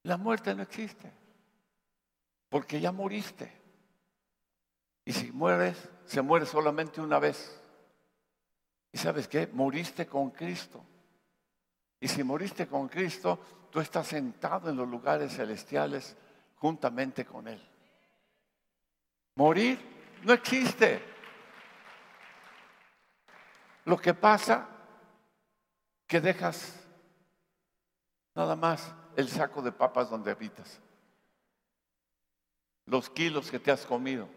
La 0.05 0.17
muerte 0.17 0.55
no 0.55 0.63
existe, 0.63 1.18
porque 2.49 2.81
ya 2.81 2.93
moriste. 2.93 3.53
Y 5.05 5.13
si 5.13 5.33
mueres, 5.33 5.89
se 6.05 6.23
muere 6.23 6.47
solamente 6.47 7.01
una 7.01 7.19
vez. 7.19 7.61
¿Y 8.93 8.99
sabes 8.99 9.29
qué? 9.29 9.47
Moriste 9.47 10.07
con 10.07 10.31
Cristo. 10.31 10.85
Y 12.01 12.09
si 12.09 12.23
moriste 12.23 12.67
con 12.67 12.89
Cristo, 12.89 13.39
tú 13.71 13.81
estás 13.81 14.07
sentado 14.07 14.71
en 14.71 14.77
los 14.77 14.89
lugares 14.89 15.35
celestiales 15.35 16.17
juntamente 16.57 17.25
con 17.25 17.49
Él. 17.49 17.63
Morir 19.35 19.79
no 20.25 20.33
existe. 20.33 21.03
Lo 23.85 23.97
que 23.97 24.15
pasa 24.15 24.69
que 26.07 26.21
dejas 26.21 26.79
nada 28.35 28.57
más 28.57 28.93
el 29.17 29.29
saco 29.29 29.63
de 29.63 29.73
papas 29.73 30.11
donde 30.11 30.31
habitas, 30.31 30.81
los 32.89 33.11
kilos 33.11 33.51
que 33.51 33.59
te 33.59 33.71
has 33.71 33.85
comido. 33.85 34.29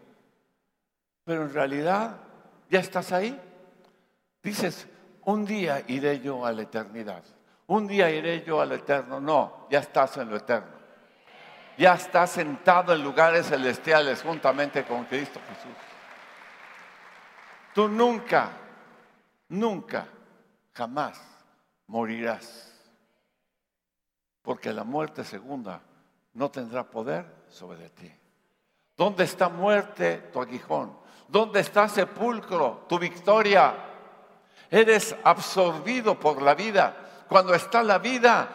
Pero 1.24 1.42
en 1.42 1.52
realidad 1.52 2.16
ya 2.68 2.80
estás 2.80 3.12
ahí. 3.12 3.40
Dices, 4.42 4.86
un 5.24 5.44
día 5.44 5.82
iré 5.88 6.20
yo 6.20 6.44
a 6.44 6.52
la 6.52 6.62
eternidad, 6.62 7.22
un 7.66 7.86
día 7.86 8.10
iré 8.10 8.42
yo 8.42 8.60
al 8.60 8.72
eterno. 8.72 9.20
No, 9.20 9.66
ya 9.70 9.78
estás 9.80 10.16
en 10.16 10.30
lo 10.30 10.36
eterno. 10.36 10.82
Ya 11.78 11.94
estás 11.94 12.30
sentado 12.30 12.92
en 12.92 13.02
lugares 13.02 13.46
celestiales 13.46 14.22
juntamente 14.22 14.84
con 14.84 15.04
Cristo 15.04 15.40
Jesús. 15.48 15.76
Tú 17.74 17.88
nunca, 17.88 18.50
nunca, 19.48 20.06
jamás 20.74 21.18
morirás. 21.86 22.68
Porque 24.42 24.72
la 24.72 24.84
muerte 24.84 25.24
segunda 25.24 25.80
no 26.34 26.50
tendrá 26.50 26.84
poder 26.84 27.24
sobre 27.48 27.88
ti. 27.90 28.12
¿Dónde 28.96 29.24
está 29.24 29.48
muerte 29.48 30.30
tu 30.32 30.40
aguijón? 30.40 30.96
¿Dónde 31.28 31.60
está 31.60 31.88
sepulcro 31.88 32.84
tu 32.88 32.98
victoria? 32.98 33.74
Eres 34.70 35.14
absorbido 35.24 36.18
por 36.18 36.42
la 36.42 36.54
vida. 36.54 37.24
Cuando 37.28 37.54
está 37.54 37.82
la 37.82 37.98
vida, 37.98 38.48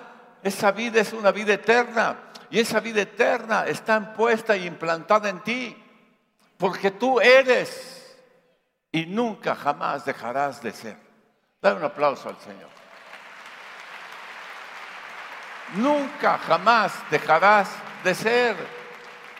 esa 0.44 0.72
vida 0.72 1.02
es 1.02 1.14
una 1.14 1.32
vida 1.32 1.54
eterna. 1.54 2.32
Y 2.50 2.60
esa 2.60 2.80
vida 2.80 3.02
eterna 3.02 3.66
está 3.66 4.14
puesta 4.14 4.56
y 4.56 4.66
implantada 4.66 5.30
en 5.30 5.44
ti. 5.44 5.84
Porque 6.58 6.92
tú 6.92 7.20
eres 7.20 8.18
y 8.92 9.06
nunca 9.06 9.56
jamás 9.56 10.06
dejarás 10.06 10.62
de 10.62 10.72
ser. 10.72 10.98
Dale 11.62 11.78
un 11.78 11.84
aplauso 11.84 12.30
al 12.30 12.38
Señor. 12.38 12.70
Nunca 15.76 16.38
jamás 16.38 16.94
dejarás 17.10 17.70
de 18.04 18.16
ser. 18.16 18.77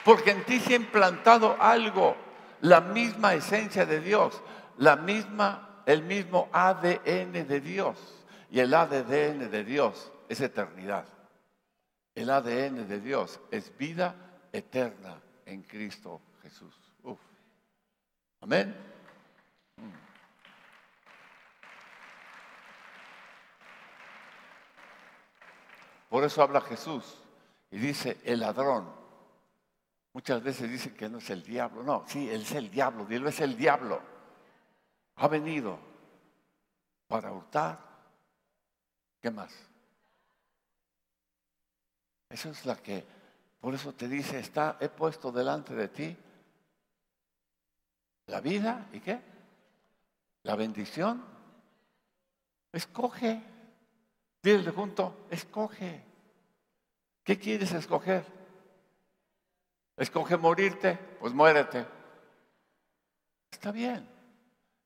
Porque 0.08 0.32
en 0.32 0.46
ti 0.46 0.62
se 0.62 0.72
ha 0.72 0.78
implantado 0.78 1.62
algo, 1.62 2.16
la 2.62 2.80
misma 2.80 3.34
esencia 3.34 3.86
de 3.86 4.00
Dios, 4.00 4.42
la 4.78 4.96
misma, 4.96 5.84
el 5.86 6.02
mismo 6.02 6.48
ADN 6.54 7.46
de 7.46 7.60
Dios. 7.60 8.26
Y 8.50 8.62
el 8.62 8.74
ADN 8.74 9.52
de 9.52 9.66
Dios 9.66 10.10
es 10.30 10.40
eternidad. 10.40 11.04
El 12.16 12.30
ADN 12.30 12.88
de 12.88 13.02
Dios 13.02 13.42
es 13.52 13.78
vida 13.78 14.16
eterna 14.54 15.22
en 15.46 15.64
Cristo 15.64 16.22
Jesús. 16.42 16.74
Amén. 18.40 18.74
Por 26.10 26.24
eso 26.24 26.42
habla 26.42 26.62
Jesús 26.62 27.22
y 27.72 27.78
dice 27.78 28.22
el 28.24 28.40
ladrón. 28.40 29.06
Muchas 30.18 30.42
veces 30.42 30.68
dicen 30.68 30.96
que 30.96 31.08
no 31.08 31.20
es 31.20 31.30
el 31.30 31.44
diablo. 31.44 31.84
No, 31.84 32.04
sí, 32.08 32.28
él 32.28 32.42
es 32.42 32.52
el 32.54 32.72
diablo. 32.72 33.06
Dios 33.06 33.24
es 33.28 33.40
el 33.40 33.56
diablo. 33.56 34.02
Ha 35.18 35.28
venido 35.28 35.78
para 37.08 37.32
hurtar. 37.32 37.78
¿Qué 39.22 39.30
más? 39.30 39.54
Eso 42.32 42.50
es 42.50 42.66
la 42.66 42.78
que, 42.78 43.06
por 43.60 43.76
eso 43.76 43.94
te 43.94 44.08
dice, 44.08 44.40
está, 44.40 44.78
he 44.80 44.90
puesto 44.90 45.32
delante 45.32 45.76
de 45.76 45.88
ti 45.88 46.18
la 48.26 48.42
vida 48.42 48.90
y 48.94 49.02
qué? 49.02 49.22
La 50.42 50.56
bendición. 50.56 51.24
Escoge. 52.72 53.40
Dile 54.42 54.72
junto, 54.72 55.28
escoge. 55.30 56.04
¿Qué 57.24 57.38
quieres 57.38 57.72
escoger? 57.72 58.37
¿Escoge 59.98 60.38
morirte? 60.38 60.96
Pues 61.20 61.34
muérete. 61.34 61.86
Está 63.52 63.72
bien. 63.72 64.08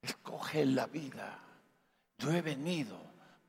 Escoge 0.01 0.65
la 0.65 0.87
vida. 0.87 1.37
Yo 2.17 2.31
he 2.31 2.41
venido 2.41 2.97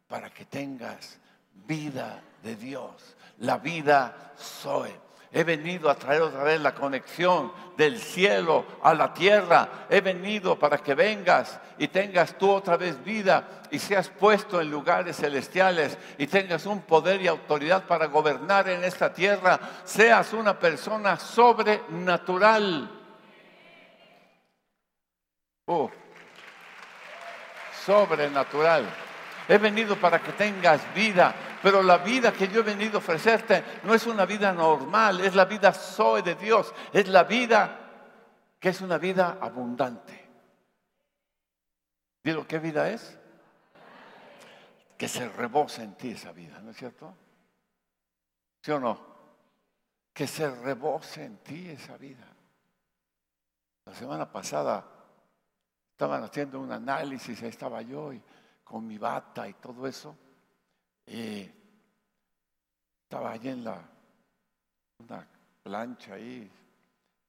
para 0.09 0.29
que 0.31 0.45
tengas 0.45 1.19
vida 1.67 2.21
de 2.43 2.57
Dios. 2.57 3.17
La 3.39 3.59
vida 3.59 4.33
soy. 4.37 4.91
He 5.35 5.45
venido 5.45 5.89
a 5.89 5.95
traer 5.95 6.21
otra 6.21 6.45
vez 6.45 6.61
la 6.61 6.75
conexión 6.75 7.53
del 7.77 7.99
cielo 7.99 8.67
a 8.83 8.93
la 8.93 9.15
tierra. 9.15 9.87
He 9.89 10.03
venido 10.03 10.59
para 10.59 10.77
que 10.77 10.95
vengas 10.95 11.59
y 11.79 11.89
tengas 11.89 12.37
tú 12.37 12.51
otra 12.51 12.77
vez 12.77 13.03
vida 13.03 13.63
y 13.71 13.79
seas 13.79 14.11
puesto 14.11 14.61
en 14.61 14.71
lugares 14.71 15.17
celestiales 15.17 15.97
y 16.19 16.27
tengas 16.27 16.67
un 16.67 16.83
poder 16.83 17.23
y 17.23 17.29
autoridad 17.29 17.85
para 17.85 18.07
gobernar 18.07 18.69
en 18.69 18.85
esta 18.85 19.11
tierra. 19.11 19.59
Seas 19.85 20.35
una 20.35 20.59
persona 20.59 21.19
sobrenatural. 21.19 22.91
Sobrenatural. 27.87 28.85
He 29.49 29.57
venido 29.57 29.97
para 29.97 30.21
que 30.21 30.33
tengas 30.33 30.81
vida, 30.95 31.35
pero 31.63 31.83
la 31.83 31.99
vida 31.99 32.33
que 32.33 32.49
yo 32.49 32.61
he 32.61 32.65
venido 32.65 32.97
a 32.97 32.99
ofrecerte 32.99 33.65
no 33.85 33.95
es 33.95 34.07
una 34.07 34.27
vida 34.27 34.53
normal, 34.53 35.21
es 35.21 35.35
la 35.35 35.45
vida 35.45 35.73
soy 35.73 36.23
de 36.23 36.35
Dios, 36.35 36.75
es 36.93 37.09
la 37.09 37.25
vida 37.25 37.79
que 38.59 38.71
es 38.71 38.81
una 38.81 38.99
vida 38.99 39.39
abundante. 39.41 40.29
¿Digo 42.23 42.47
qué 42.47 42.59
vida 42.59 42.91
es? 42.91 43.19
Que 44.97 45.09
se 45.09 45.29
rebosa 45.29 45.83
en 45.83 45.95
ti 45.95 46.11
esa 46.11 46.33
vida, 46.33 46.61
¿no 46.61 46.71
es 46.71 46.77
cierto? 46.77 47.15
¿Sí 48.61 48.71
o 48.71 48.79
no? 48.79 49.13
Que 50.13 50.27
se 50.27 50.49
rebose 50.49 51.25
en 51.25 51.39
ti 51.39 51.69
esa 51.69 51.97
vida. 51.97 52.27
La 53.85 53.95
semana 53.95 54.31
pasada 54.31 54.85
estaban 55.91 56.23
haciendo 56.23 56.61
un 56.61 56.71
análisis, 56.71 57.43
ahí 57.43 57.49
estaba 57.49 57.83
yo 57.83 58.13
y 58.13 58.23
con 58.65 58.87
mi 58.87 58.99
bata 58.99 59.49
y 59.49 59.55
todo 59.55 59.87
eso. 59.87 60.17
Y 61.13 61.51
estaba 63.03 63.33
allí 63.33 63.51
en 63.51 63.65
la 63.65 63.83
una 64.99 65.29
plancha 65.63 66.15
ahí. 66.15 66.51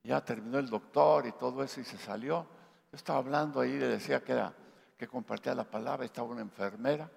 Ya 0.04 0.24
terminó 0.24 0.58
el 0.60 0.70
doctor 0.70 1.26
y 1.28 1.34
todo 1.34 1.62
eso 1.62 1.82
y 1.82 1.84
se 1.84 1.98
salió. 1.98 2.48
Yo 2.92 2.96
estaba 2.96 3.20
hablando 3.20 3.60
ahí, 3.60 3.78
le 3.78 3.88
decía 3.88 4.24
que 4.24 4.32
era 4.32 4.54
que 4.98 5.08
compartía 5.08 5.54
la 5.54 5.66
palabra, 5.66 6.06
estaba 6.06 6.30
una 6.30 6.42
enfermera. 6.42 7.10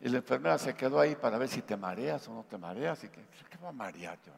Y 0.00 0.08
la 0.08 0.18
enfermera 0.18 0.56
se 0.56 0.76
quedó 0.76 1.00
ahí 1.00 1.16
para 1.16 1.36
ver 1.36 1.48
si 1.48 1.62
te 1.62 1.76
mareas 1.76 2.28
o 2.28 2.34
no 2.34 2.44
te 2.44 2.58
mareas. 2.58 3.02
Y 3.02 3.08
que, 3.08 3.26
¿qué 3.50 3.58
va 3.58 3.70
a 3.70 3.72
marear 3.72 4.16
yo? 4.22 4.32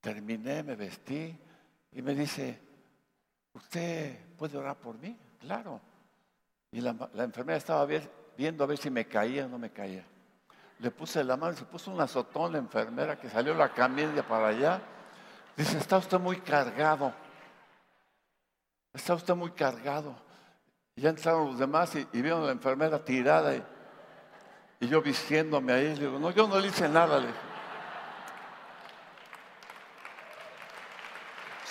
Terminé, 0.00 0.62
me 0.62 0.76
vestí 0.76 1.36
y 1.90 2.02
me 2.02 2.14
dice, 2.14 2.60
¿usted 3.54 4.36
puede 4.36 4.56
orar 4.56 4.76
por 4.76 4.96
mí? 4.98 5.16
Claro. 5.40 5.80
Y 6.70 6.80
la, 6.80 6.96
enfermera 7.18 7.58
estaba 7.58 7.84
viendo 8.36 8.64
a 8.64 8.66
ver 8.66 8.78
si 8.78 8.90
me 8.90 9.06
caía 9.06 9.46
o 9.46 9.48
no 9.48 9.58
me 9.58 9.70
caía. 9.70 10.04
Le 10.78 10.90
puse 10.90 11.22
la 11.22 11.36
mano 11.36 11.52
y 11.52 11.56
se 11.56 11.64
puso 11.64 11.90
un 11.90 12.00
azotón 12.00 12.52
la 12.52 12.58
enfermera 12.58 13.18
que 13.18 13.28
salió 13.28 13.54
la 13.54 13.72
camilla 13.72 14.26
para 14.26 14.48
allá. 14.48 14.80
Dice, 15.56 15.78
está 15.78 15.98
usted 15.98 16.18
muy 16.18 16.38
cargado. 16.40 17.12
Está 18.92 19.14
usted 19.14 19.34
muy 19.34 19.52
cargado. 19.52 20.14
Y 20.96 21.02
ya 21.02 21.10
entraron 21.10 21.46
los 21.46 21.58
demás 21.58 21.94
y, 21.94 22.04
vieron 22.12 22.42
a 22.42 22.46
la 22.46 22.52
enfermera 22.52 23.02
tirada 23.04 23.54
y, 23.54 23.64
yo 24.80 25.00
vistiéndome 25.00 25.72
ahí. 25.72 25.94
Le 25.94 26.06
digo, 26.06 26.18
no, 26.18 26.30
yo 26.32 26.48
no 26.48 26.58
le 26.58 26.68
hice 26.68 26.88
nada. 26.88 27.20
Le 27.20 27.28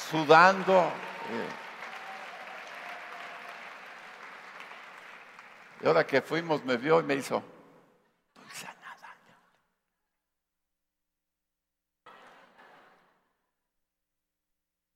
Sudando. 0.10 0.80
Eh, 0.80 1.71
Y 5.82 5.88
ahora 5.88 6.06
que 6.06 6.22
fuimos 6.22 6.64
me 6.64 6.78
vio 6.78 7.00
y 7.00 7.04
me 7.04 7.16
hizo, 7.16 7.42
estoy 8.36 8.52
sanada. 8.52 9.16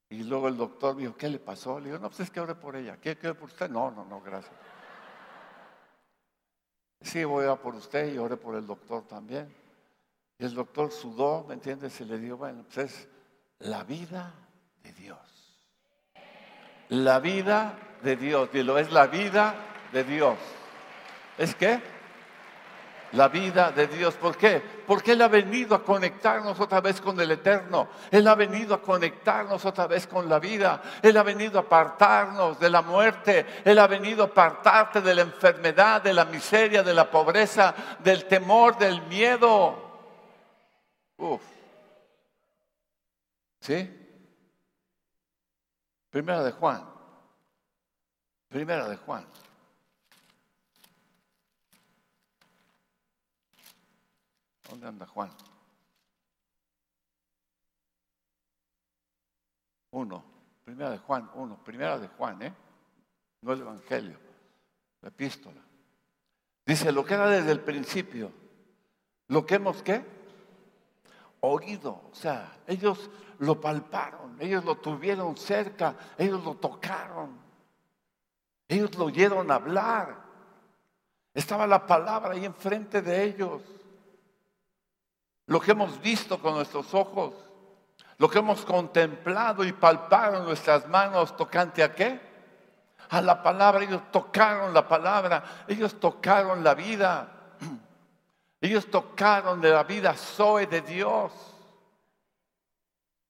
Y 0.09 0.23
luego 0.23 0.47
el 0.47 0.57
doctor 0.57 0.95
dijo, 0.95 1.15
¿qué 1.15 1.27
le 1.27 1.39
pasó? 1.39 1.79
Le 1.79 1.87
digo, 1.87 1.97
no, 1.97 2.09
pues 2.09 2.19
es 2.21 2.29
que 2.29 2.39
ore 2.39 2.55
por 2.55 2.75
ella. 2.75 2.97
¿Qué 2.97 3.17
ore 3.23 3.33
por 3.33 3.49
usted? 3.49 3.69
No, 3.69 3.89
no, 3.89 4.05
no, 4.05 4.21
gracias. 4.21 4.53
Sí, 7.01 7.23
voy 7.23 7.45
a 7.45 7.55
por 7.55 7.75
usted 7.75 8.13
y 8.13 8.17
ore 8.17 8.37
por 8.37 8.55
el 8.55 8.67
doctor 8.67 9.07
también. 9.07 9.53
Y 10.37 10.45
el 10.45 10.53
doctor 10.53 10.91
sudó, 10.91 11.45
¿me 11.47 11.55
entiendes? 11.55 11.99
Y 12.01 12.05
le 12.05 12.17
digo, 12.19 12.37
bueno, 12.37 12.63
pues 12.63 12.77
es 12.77 13.07
la 13.59 13.83
vida 13.83 14.33
de 14.83 14.93
Dios. 14.93 15.65
La 16.89 17.19
vida 17.19 17.77
de 18.03 18.15
Dios. 18.15 18.51
Dilo, 18.51 18.77
es 18.77 18.91
la 18.91 19.07
vida 19.07 19.55
de 19.91 20.03
Dios. 20.03 20.37
¿Es 21.37 21.55
qué? 21.55 21.81
la 23.15 23.29
vida 23.29 23.71
de 23.71 23.87
Dios. 23.87 24.15
¿Por 24.15 24.37
qué? 24.37 24.61
Porque 24.85 25.13
Él 25.13 25.21
ha 25.21 25.27
venido 25.27 25.75
a 25.75 25.83
conectarnos 25.83 26.59
otra 26.59 26.81
vez 26.81 27.01
con 27.01 27.19
el 27.19 27.31
Eterno. 27.31 27.87
Él 28.11 28.27
ha 28.27 28.35
venido 28.35 28.75
a 28.75 28.81
conectarnos 28.81 29.65
otra 29.65 29.87
vez 29.87 30.05
con 30.07 30.29
la 30.29 30.39
vida. 30.39 30.81
Él 31.01 31.17
ha 31.17 31.23
venido 31.23 31.57
a 31.57 31.63
apartarnos 31.63 32.59
de 32.59 32.69
la 32.69 32.81
muerte. 32.81 33.45
Él 33.63 33.79
ha 33.79 33.87
venido 33.87 34.23
a 34.23 34.27
apartarte 34.27 35.01
de 35.01 35.15
la 35.15 35.21
enfermedad, 35.21 36.01
de 36.01 36.13
la 36.13 36.25
miseria, 36.25 36.83
de 36.83 36.93
la 36.93 37.09
pobreza, 37.09 37.73
del 37.99 38.25
temor, 38.25 38.77
del 38.77 39.01
miedo. 39.03 39.83
Uf. 41.17 41.41
¿Sí? 43.61 44.01
Primera 46.09 46.43
de 46.43 46.51
Juan. 46.51 46.85
Primera 48.49 48.87
de 48.87 48.97
Juan. 48.97 49.25
¿Dónde 54.69 54.87
anda 54.87 55.05
Juan? 55.05 55.29
Uno, 59.91 60.23
primera 60.63 60.91
de 60.91 60.97
Juan, 60.97 61.29
uno, 61.35 61.57
primera 61.63 61.97
de 61.97 62.07
Juan, 62.09 62.41
¿eh? 62.41 62.53
No 63.41 63.53
el 63.53 63.61
Evangelio, 63.61 64.19
la 65.01 65.09
epístola. 65.09 65.61
Dice, 66.65 66.91
lo 66.91 67.05
que 67.05 67.13
era 67.13 67.29
desde 67.29 67.51
el 67.51 67.61
principio, 67.61 68.31
lo 69.27 69.45
que 69.45 69.55
hemos, 69.55 69.81
¿qué? 69.83 70.03
Oído, 71.39 72.01
o 72.11 72.15
sea, 72.15 72.57
ellos 72.65 73.09
lo 73.39 73.61
palparon, 73.61 74.35
ellos 74.41 74.65
lo 74.65 74.77
tuvieron 74.77 75.37
cerca, 75.37 75.95
ellos 76.17 76.43
lo 76.43 76.55
tocaron, 76.55 77.37
ellos 78.67 78.95
lo 78.95 79.05
oyeron 79.05 79.51
hablar. 79.51 80.25
Estaba 81.33 81.67
la 81.67 81.85
palabra 81.85 82.31
ahí 82.31 82.45
enfrente 82.45 83.01
de 83.01 83.23
ellos 83.23 83.61
lo 85.47 85.59
que 85.59 85.71
hemos 85.71 86.01
visto 86.01 86.39
con 86.39 86.55
nuestros 86.55 86.93
ojos, 86.93 87.33
lo 88.17 88.29
que 88.29 88.39
hemos 88.39 88.65
contemplado 88.65 89.63
y 89.63 89.73
palpado 89.73 90.37
en 90.37 90.45
nuestras 90.45 90.87
manos 90.87 91.35
tocante 91.35 91.83
a 91.83 91.93
qué? 91.93 92.19
A 93.09 93.21
la 93.21 93.43
palabra, 93.43 93.83
ellos 93.83 94.01
tocaron 94.11 94.73
la 94.73 94.87
palabra, 94.87 95.43
ellos 95.67 95.99
tocaron 95.99 96.63
la 96.63 96.73
vida, 96.73 97.27
ellos 98.61 98.89
tocaron 98.89 99.61
de 99.61 99.69
la 99.69 99.83
vida 99.83 100.13
Zoe 100.13 100.65
de 100.65 100.81
Dios. 100.81 101.31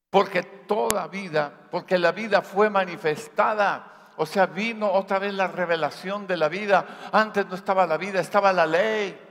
Porque 0.09 0.43
toda 0.43 1.07
vida, 1.07 1.51
porque 1.69 1.97
la 1.97 2.13
vida 2.13 2.41
fue 2.41 2.69
manifestada, 2.69 4.13
o 4.15 4.25
sea, 4.25 4.45
vino 4.45 4.89
otra 4.89 5.19
vez 5.19 5.33
la 5.33 5.47
revelación 5.47 6.25
de 6.25 6.37
la 6.37 6.47
vida. 6.47 7.09
Antes 7.11 7.45
no 7.47 7.55
estaba 7.55 7.85
la 7.85 7.97
vida, 7.97 8.21
estaba 8.21 8.53
la 8.53 8.65
ley 8.65 9.24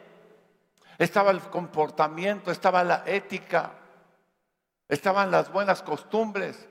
estaba 0.99 1.31
el 1.31 1.41
comportamiento, 1.41 2.51
estaba 2.51 2.85
la 2.85 3.03
ética, 3.07 3.73
estaban 4.89 5.31
las 5.31 5.53
buenas 5.53 5.83
costumbres, 5.83 6.69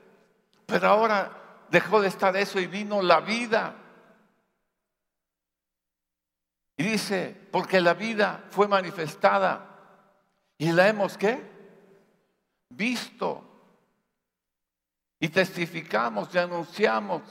pero 0.66 0.88
ahora 0.88 1.30
dejó 1.70 2.00
de 2.00 2.08
estar 2.08 2.36
eso 2.36 2.58
y 2.60 2.66
vino 2.66 3.02
la 3.02 3.20
vida. 3.20 3.74
Y 6.76 6.84
dice, 6.84 7.48
porque 7.52 7.80
la 7.80 7.94
vida 7.94 8.44
fue 8.50 8.66
manifestada 8.66 9.74
y 10.58 10.72
la 10.72 10.88
hemos 10.88 11.16
qué? 11.16 11.40
Visto. 12.70 13.50
Y 15.20 15.28
testificamos 15.28 16.34
y 16.34 16.38
anunciamos 16.38 17.22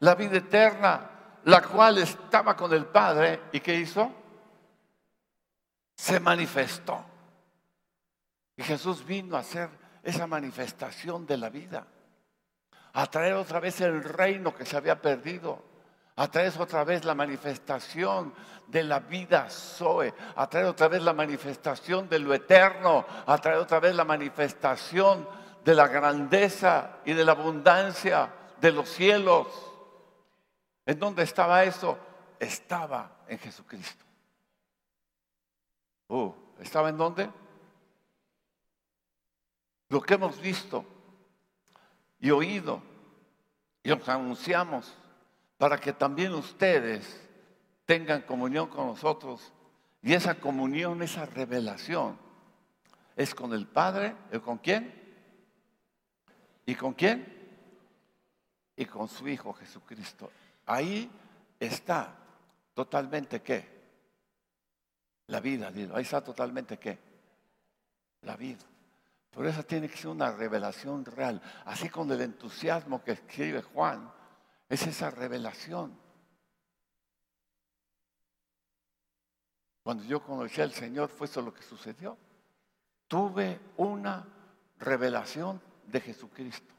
la 0.00 0.14
vida 0.14 0.38
eterna, 0.38 1.10
la 1.44 1.62
cual 1.62 1.98
estaba 1.98 2.56
con 2.56 2.72
el 2.72 2.86
Padre. 2.86 3.42
¿Y 3.52 3.60
qué 3.60 3.74
hizo? 3.74 4.12
Se 5.98 6.20
manifestó. 6.20 7.04
Y 8.56 8.62
Jesús 8.62 9.04
vino 9.04 9.36
a 9.36 9.40
hacer 9.40 9.68
esa 10.02 10.26
manifestación 10.26 11.26
de 11.26 11.36
la 11.36 11.50
vida, 11.50 11.86
a 12.92 13.06
traer 13.06 13.34
otra 13.34 13.58
vez 13.58 13.80
el 13.80 14.02
reino 14.02 14.54
que 14.54 14.64
se 14.64 14.76
había 14.76 15.02
perdido, 15.02 15.62
a 16.16 16.28
traer 16.28 16.52
otra 16.58 16.84
vez 16.84 17.04
la 17.04 17.14
manifestación 17.14 18.32
de 18.68 18.84
la 18.84 19.00
vida 19.00 19.50
Zoe, 19.50 20.14
a 20.36 20.48
traer 20.48 20.66
otra 20.66 20.88
vez 20.88 21.02
la 21.02 21.12
manifestación 21.12 22.08
de 22.08 22.20
lo 22.20 22.32
eterno, 22.32 23.04
a 23.26 23.36
traer 23.38 23.58
otra 23.58 23.80
vez 23.80 23.94
la 23.94 24.04
manifestación 24.04 25.28
de 25.64 25.74
la 25.74 25.88
grandeza 25.88 26.98
y 27.04 27.12
de 27.12 27.24
la 27.24 27.32
abundancia 27.32 28.32
de 28.60 28.72
los 28.72 28.88
cielos. 28.88 29.48
¿En 30.86 30.98
dónde 30.98 31.24
estaba 31.24 31.64
eso? 31.64 31.98
Estaba 32.38 33.24
en 33.26 33.38
Jesucristo. 33.38 34.07
Oh, 36.08 36.34
¿estaba 36.58 36.88
en 36.88 36.96
dónde? 36.96 37.30
Lo 39.90 40.02
que 40.02 40.14
hemos 40.14 40.40
visto 40.40 40.84
y 42.18 42.30
oído 42.30 42.82
y 43.82 43.90
os 43.90 44.08
anunciamos 44.08 44.94
para 45.56 45.78
que 45.78 45.92
también 45.92 46.34
ustedes 46.34 47.20
tengan 47.84 48.22
comunión 48.22 48.68
con 48.68 48.86
nosotros. 48.86 49.52
Y 50.02 50.12
esa 50.12 50.34
comunión, 50.34 51.02
esa 51.02 51.26
revelación, 51.26 52.18
es 53.16 53.34
con 53.34 53.52
el 53.52 53.66
Padre, 53.66 54.14
¿y 54.32 54.38
con 54.38 54.58
quién? 54.58 54.94
¿Y 56.66 56.74
con 56.74 56.92
quién? 56.94 57.34
Y 58.76 58.84
con 58.84 59.08
su 59.08 59.26
Hijo 59.26 59.52
Jesucristo. 59.54 60.30
Ahí 60.66 61.10
está 61.58 62.14
totalmente 62.74 63.42
qué? 63.42 63.77
La 65.28 65.40
vida, 65.40 65.68
ahí 65.68 66.02
está 66.02 66.22
totalmente 66.22 66.78
qué? 66.78 66.98
La 68.22 68.36
vida. 68.36 68.64
Por 69.30 69.46
eso 69.46 69.62
tiene 69.62 69.88
que 69.88 69.96
ser 69.96 70.08
una 70.08 70.32
revelación 70.32 71.04
real. 71.04 71.40
Así 71.66 71.88
con 71.88 72.10
el 72.10 72.20
entusiasmo 72.22 73.02
que 73.04 73.12
escribe 73.12 73.62
Juan, 73.62 74.10
es 74.68 74.86
esa 74.86 75.10
revelación. 75.10 75.96
Cuando 79.82 80.04
yo 80.04 80.22
conocí 80.22 80.60
al 80.60 80.72
Señor 80.72 81.10
fue 81.10 81.26
eso 81.26 81.42
lo 81.42 81.52
que 81.52 81.62
sucedió. 81.62 82.16
Tuve 83.06 83.60
una 83.76 84.26
revelación 84.78 85.60
de 85.86 86.00
Jesucristo. 86.00 86.74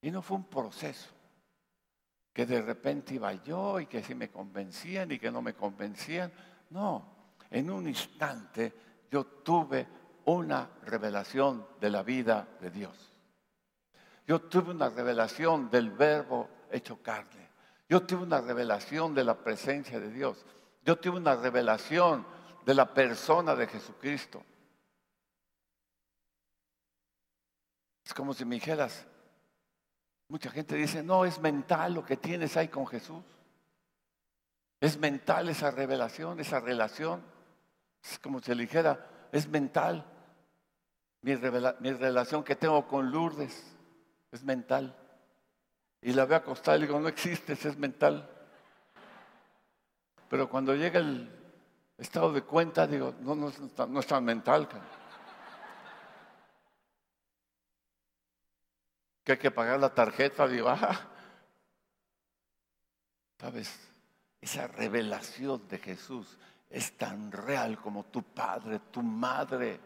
Y 0.00 0.10
no 0.10 0.22
fue 0.22 0.36
un 0.36 0.44
proceso 0.44 1.21
que 2.32 2.46
de 2.46 2.62
repente 2.62 3.14
iba 3.14 3.32
yo 3.34 3.78
y 3.80 3.86
que 3.86 4.02
si 4.02 4.14
me 4.14 4.30
convencían 4.30 5.12
y 5.12 5.18
que 5.18 5.30
no 5.30 5.42
me 5.42 5.54
convencían. 5.54 6.32
No, 6.70 7.04
en 7.50 7.70
un 7.70 7.88
instante 7.88 8.72
yo 9.10 9.24
tuve 9.24 9.86
una 10.24 10.68
revelación 10.84 11.66
de 11.80 11.90
la 11.90 12.02
vida 12.02 12.48
de 12.60 12.70
Dios. 12.70 13.12
Yo 14.26 14.40
tuve 14.40 14.70
una 14.70 14.88
revelación 14.88 15.70
del 15.70 15.90
verbo 15.90 16.48
hecho 16.70 17.02
carne. 17.02 17.50
Yo 17.88 18.06
tuve 18.06 18.22
una 18.22 18.40
revelación 18.40 19.14
de 19.14 19.24
la 19.24 19.36
presencia 19.36 20.00
de 20.00 20.10
Dios. 20.10 20.44
Yo 20.84 20.96
tuve 20.96 21.18
una 21.18 21.36
revelación 21.36 22.24
de 22.64 22.74
la 22.74 22.94
persona 22.94 23.54
de 23.54 23.66
Jesucristo. 23.66 24.42
Es 28.04 28.14
como 28.14 28.32
si 28.32 28.44
me 28.44 28.54
dijeras, 28.54 29.06
Mucha 30.32 30.48
gente 30.48 30.76
dice, 30.76 31.02
no, 31.02 31.26
es 31.26 31.38
mental 31.40 31.92
lo 31.92 32.06
que 32.06 32.16
tienes 32.16 32.56
ahí 32.56 32.68
con 32.68 32.86
Jesús. 32.86 33.22
Es 34.80 34.96
mental 34.96 35.50
esa 35.50 35.70
revelación, 35.70 36.40
esa 36.40 36.58
relación. 36.58 37.22
Es 38.02 38.18
como 38.18 38.40
si 38.40 38.54
le 38.54 38.62
dijera, 38.62 39.28
es 39.30 39.46
mental. 39.46 40.06
Mi, 41.20 41.34
relación 41.34 42.42
que 42.44 42.56
tengo 42.56 42.88
con 42.88 43.10
Lourdes 43.10 43.76
es 44.30 44.42
mental. 44.42 44.96
Y 46.00 46.14
la 46.14 46.24
veo 46.24 46.38
acostada 46.38 46.78
y 46.78 46.80
le 46.80 46.86
digo, 46.86 46.98
no 46.98 47.08
existes, 47.08 47.66
es 47.66 47.76
mental. 47.76 48.26
Pero 50.30 50.48
cuando 50.48 50.74
llega 50.74 50.98
el 50.98 51.30
estado 51.98 52.32
de 52.32 52.40
cuenta, 52.40 52.86
digo, 52.86 53.14
no, 53.20 53.34
no, 53.34 53.52
no 53.86 54.00
es 54.00 54.06
tan 54.06 54.24
mental. 54.24 54.66
Que 59.24 59.32
hay 59.32 59.38
que 59.38 59.50
pagar 59.50 59.78
la 59.78 59.94
tarjeta, 59.94 60.48
digo, 60.48 60.68
ah, 60.68 61.00
¿sabes? 63.38 63.88
Esa 64.40 64.66
revelación 64.66 65.68
de 65.68 65.78
Jesús 65.78 66.38
es 66.68 66.96
tan 66.96 67.30
real 67.30 67.78
como 67.78 68.04
tu 68.04 68.22
padre, 68.22 68.80
tu 68.90 69.02
madre, 69.02 69.78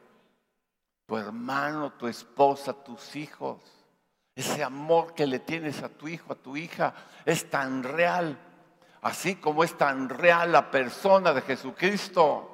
tu 1.07 1.17
hermano, 1.17 1.93
tu 1.93 2.07
esposa, 2.07 2.73
tus 2.73 3.17
hijos. 3.17 3.61
Ese 4.35 4.63
amor 4.63 5.15
que 5.15 5.27
le 5.27 5.41
tienes 5.41 5.83
a 5.83 5.89
tu 5.89 6.09
hijo, 6.09 6.33
a 6.33 6.37
tu 6.37 6.57
hija, 6.57 6.95
es 7.25 7.49
tan 7.51 7.83
real, 7.83 8.39
así 9.03 9.37
como 9.37 9.65
es 9.65 9.77
tan 9.77 10.09
real 10.09 10.53
la 10.53 10.71
persona 10.71 11.33
de 11.33 11.43
Jesucristo. 11.43 12.53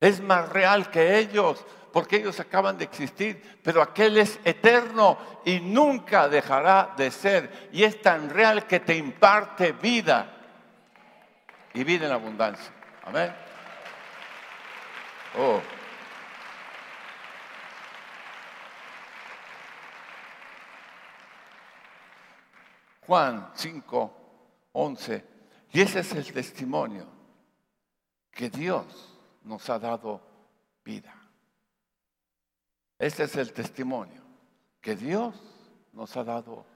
Es 0.00 0.20
más 0.20 0.48
real 0.48 0.90
que 0.90 1.18
ellos, 1.18 1.64
porque 1.92 2.16
ellos 2.16 2.38
acaban 2.40 2.78
de 2.78 2.84
existir, 2.84 3.60
pero 3.62 3.82
aquel 3.82 4.18
es 4.18 4.38
eterno 4.44 5.18
y 5.44 5.60
nunca 5.60 6.28
dejará 6.28 6.94
de 6.96 7.10
ser. 7.10 7.68
Y 7.72 7.84
es 7.84 8.00
tan 8.00 8.30
real 8.30 8.66
que 8.66 8.80
te 8.80 8.96
imparte 8.96 9.72
vida 9.72 10.36
y 11.74 11.84
vida 11.84 12.06
en 12.06 12.12
abundancia. 12.12 12.72
Amén. 13.04 13.34
Oh. 15.38 15.60
Juan 23.06 23.50
5, 23.54 24.70
11. 24.72 25.24
Y 25.72 25.80
ese 25.80 26.00
es 26.00 26.12
el 26.12 26.32
testimonio 26.32 27.06
que 28.30 28.48
Dios 28.50 29.18
nos 29.42 29.68
ha 29.68 29.78
dado 29.78 30.20
vida. 30.84 31.19
Ese 33.00 33.24
es 33.24 33.34
el 33.36 33.54
testimonio 33.54 34.22
que 34.78 34.94
Dios 34.94 35.34
nos 35.94 36.14
ha 36.18 36.22
dado 36.22 36.66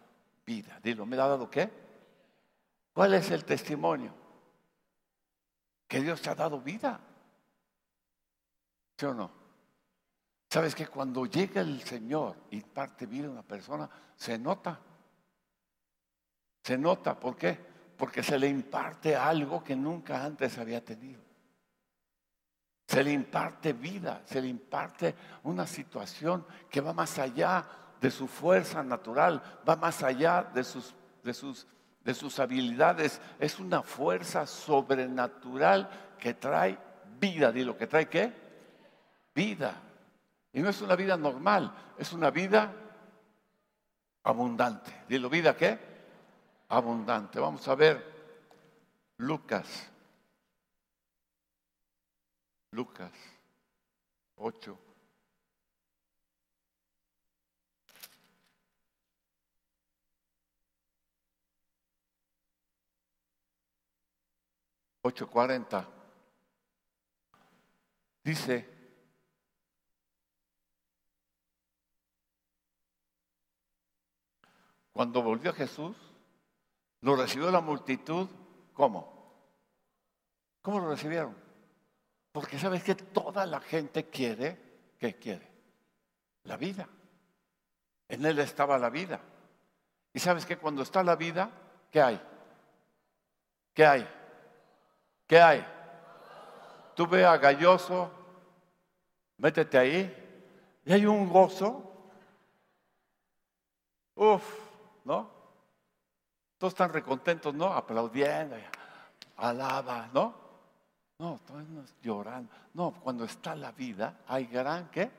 vida. 0.47 0.81
Dilo, 0.83 1.05
¿me 1.05 1.17
ha 1.17 1.27
dado 1.27 1.51
qué? 1.51 1.71
¿Cuál 2.95 3.13
es 3.13 3.31
el 3.31 3.45
testimonio? 3.45 4.15
Que 5.87 6.01
Dios 6.01 6.23
te 6.23 6.31
ha 6.31 6.35
dado 6.35 6.63
vida. 6.63 6.99
¿Sí 8.97 9.05
o 9.05 9.13
no? 9.13 9.31
¿Sabes 10.49 10.75
que 10.75 10.87
cuando 10.87 11.27
llega 11.27 11.61
el 11.61 11.83
Señor 11.83 12.37
y 12.51 12.63
parte 12.63 13.05
vida 13.05 13.27
a 13.27 13.31
una 13.31 13.43
persona, 13.43 13.91
se 14.17 14.39
nota? 14.39 14.81
Se 16.63 16.79
nota, 16.79 17.21
¿por 17.21 17.37
qué? 17.37 17.59
Porque 17.99 18.23
se 18.23 18.39
le 18.39 18.49
imparte 18.49 19.15
algo 19.15 19.63
que 19.63 19.77
nunca 19.77 20.25
antes 20.25 20.57
había 20.57 20.83
tenido. 20.83 21.24
Se 22.87 23.03
le 23.03 23.13
imparte 23.13 23.73
vida, 23.73 24.23
se 24.25 24.41
le 24.41 24.49
imparte 24.49 25.15
una 25.45 25.67
situación 25.67 26.47
que 26.71 26.81
va 26.81 26.93
más 26.93 27.19
allá 27.19 27.65
de 28.01 28.11
su 28.11 28.29
fuerza 28.29 28.83
natural, 28.83 29.43
va 29.67 29.77
más 29.77 30.03
allá 30.03 30.43
de 30.55 30.63
sus, 30.65 30.95
de 31.23 31.33
sus, 31.33 31.67
de 32.03 32.15
sus 32.15 32.39
habilidades. 32.39 33.21
Es 33.39 33.59
una 33.59 33.83
fuerza 33.83 34.47
sobrenatural 34.47 35.89
que 36.19 36.35
trae 36.35 36.79
vida. 37.19 37.51
Dilo, 37.51 37.77
que 37.77 37.87
trae 37.87 38.09
qué? 38.09 38.33
Vida. 39.35 39.81
Y 40.53 40.61
no 40.61 40.69
es 40.69 40.81
una 40.83 40.95
vida 40.95 41.17
normal, 41.17 41.75
es 41.99 42.13
una 42.13 42.31
vida 42.31 42.73
abundante. 44.23 45.05
Dilo, 45.09 45.29
¿vida 45.31 45.57
qué? 45.57 45.95
abundante. 46.69 47.41
Vamos 47.41 47.67
a 47.69 47.75
ver 47.75 48.15
Lucas. 49.19 49.91
Lucas 52.75 53.13
8. 54.35 54.79
Ocho 65.03 65.31
cuarenta. 65.31 65.89
Dice, 68.25 68.69
cuando 74.93 75.23
volvió 75.23 75.53
Jesús, 75.53 75.97
lo 77.03 77.15
recibió 77.15 77.53
la 77.53 77.61
multitud, 77.61 78.29
¿cómo? 78.73 79.15
¿Cómo 80.63 80.81
lo 80.81 80.89
recibieron? 80.91 81.44
Porque 82.35 82.59
sabes 82.59 82.83
que 82.83 82.97
toda 82.97 83.47
la 83.47 83.61
gente 83.61 84.11
quiere, 84.11 84.59
¿qué 84.99 85.15
quiere? 85.15 85.49
La 86.43 86.57
vida. 86.57 86.89
En 88.09 88.27
él 88.27 88.41
estaba 88.41 88.77
la 88.77 88.91
vida. 88.91 89.21
Y 90.13 90.19
sabes 90.19 90.45
que 90.45 90.57
cuando 90.57 90.83
está 90.83 91.05
la 91.05 91.15
vida, 91.15 91.49
¿qué 91.93 92.03
hay? 92.03 92.21
¿Qué 93.73 93.87
hay? 93.87 94.09
¿Qué 95.29 95.41
hay? 95.41 95.65
Tú 96.97 97.07
ve 97.07 97.25
a 97.25 97.37
Galloso, 97.37 98.11
métete 99.37 99.79
ahí, 99.79 100.81
y 100.85 100.93
hay 100.93 101.07
un 101.07 101.29
gozo. 101.29 102.11
Uf, 104.17 104.43
¿no? 105.05 105.31
Todos 106.59 106.73
están 106.73 106.93
recontentos, 106.93 107.55
¿no? 107.55 107.73
Aplaudiendo, 107.73 108.57
alaba, 109.37 110.11
¿no? 110.13 110.44
No, 111.19 111.41
todos 111.47 111.65
llorando. 112.03 112.51
No, 112.75 112.93
cuando 112.93 113.25
está 113.25 113.55
la 113.55 113.73
vida, 113.73 114.19
hay 114.27 114.47
gran, 114.47 114.89
¿qué? 114.91 115.11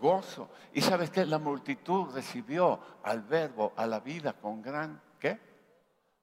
Gozo. 0.00 0.50
Y 0.72 0.80
sabes 0.80 1.10
qué? 1.10 1.26
La 1.26 1.38
multitud 1.38 2.14
recibió 2.14 2.78
al 3.02 3.22
verbo, 3.22 3.72
a 3.76 3.86
la 3.86 4.00
vida, 4.00 4.32
con 4.34 4.62
gran, 4.62 5.00
¿qué? 5.18 5.38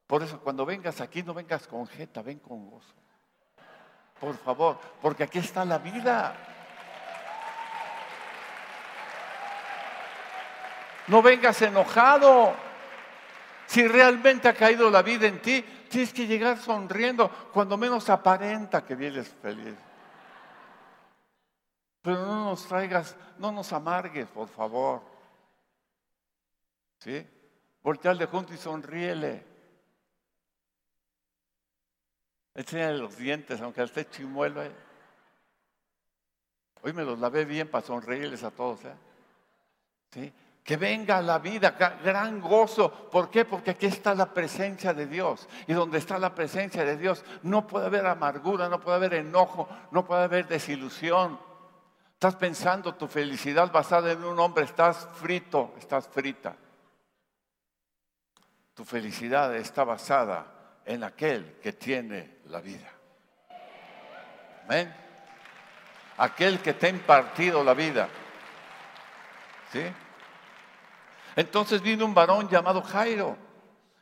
Por 0.07 0.23
eso 0.23 0.39
cuando 0.39 0.65
vengas 0.65 1.01
aquí, 1.01 1.23
no 1.23 1.33
vengas 1.33 1.67
con 1.67 1.85
jeta, 1.87 2.21
ven 2.21 2.39
con 2.39 2.69
gozo. 2.69 2.93
Por 4.19 4.35
favor, 4.37 4.77
porque 5.01 5.23
aquí 5.23 5.39
está 5.39 5.63
la 5.65 5.77
vida. 5.77 6.35
No 11.07 11.21
vengas 11.21 11.61
enojado. 11.61 12.68
Si 13.69 13.87
realmente 13.87 14.47
ha 14.47 14.53
caído 14.55 14.89
la 14.89 15.03
vida 15.03 15.27
en 15.27 15.43
ti, 15.43 15.63
tienes 15.87 16.11
que 16.11 16.25
llegar 16.25 16.57
sonriendo, 16.57 17.29
cuando 17.53 17.77
menos 17.77 18.09
aparenta 18.09 18.83
que 18.83 18.95
vienes 18.95 19.29
feliz. 19.29 19.75
Pero 22.01 22.25
no 22.25 22.45
nos 22.45 22.67
traigas, 22.67 23.15
no 23.37 23.51
nos 23.51 23.71
amargues, 23.71 24.27
por 24.29 24.47
favor. 24.47 25.03
¿Sí? 26.97 27.23
Volteale 27.83 28.25
junto 28.25 28.55
y 28.55 28.57
sonríele. 28.57 29.45
Enséñale 32.55 32.97
los 32.97 33.15
dientes, 33.17 33.61
aunque 33.61 33.83
esté 33.83 34.09
chimuelo. 34.09 34.63
¿eh? 34.63 34.71
Hoy 36.81 36.93
me 36.93 37.03
los 37.03 37.19
lavé 37.19 37.45
bien 37.45 37.69
para 37.69 37.85
sonreírles 37.85 38.41
a 38.43 38.49
todos. 38.49 38.83
¿eh? 38.85 38.95
¿Sí? 40.09 40.33
Que 40.63 40.77
venga 40.77 41.21
la 41.21 41.39
vida, 41.39 41.71
gran 42.03 42.39
gozo. 42.39 42.91
¿Por 43.09 43.29
qué? 43.29 43.45
Porque 43.45 43.71
aquí 43.71 43.87
está 43.87 44.13
la 44.13 44.31
presencia 44.33 44.93
de 44.93 45.07
Dios. 45.07 45.47
Y 45.67 45.73
donde 45.73 45.97
está 45.97 46.19
la 46.19 46.35
presencia 46.35 46.85
de 46.85 46.97
Dios 46.97 47.23
no 47.43 47.65
puede 47.65 47.87
haber 47.87 48.05
amargura, 48.05 48.69
no 48.69 48.79
puede 48.79 48.97
haber 48.97 49.13
enojo, 49.15 49.67
no 49.91 50.05
puede 50.05 50.23
haber 50.23 50.47
desilusión. 50.47 51.39
Estás 52.13 52.35
pensando 52.35 52.95
tu 52.95 53.07
felicidad 53.07 53.71
basada 53.71 54.11
en 54.11 54.23
un 54.23 54.37
hombre, 54.39 54.65
estás 54.65 55.07
frito, 55.13 55.73
estás 55.79 56.07
frita. 56.07 56.55
Tu 58.73 58.83
felicidad 58.83 59.55
está 59.55 59.85
basada 59.85 60.45
en 60.85 61.03
aquel 61.03 61.59
que 61.61 61.73
tiene 61.73 62.39
la 62.45 62.59
vida. 62.59 62.91
Amén. 64.65 64.93
Aquel 66.17 66.59
que 66.59 66.73
te 66.73 66.87
ha 66.87 66.89
impartido 66.89 67.63
la 67.63 67.73
vida. 67.73 68.09
¿Sí? 69.71 69.81
Entonces 71.39 71.81
vino 71.81 72.03
un 72.03 72.13
varón 72.13 72.49
llamado 72.49 72.81
Jairo, 72.81 73.37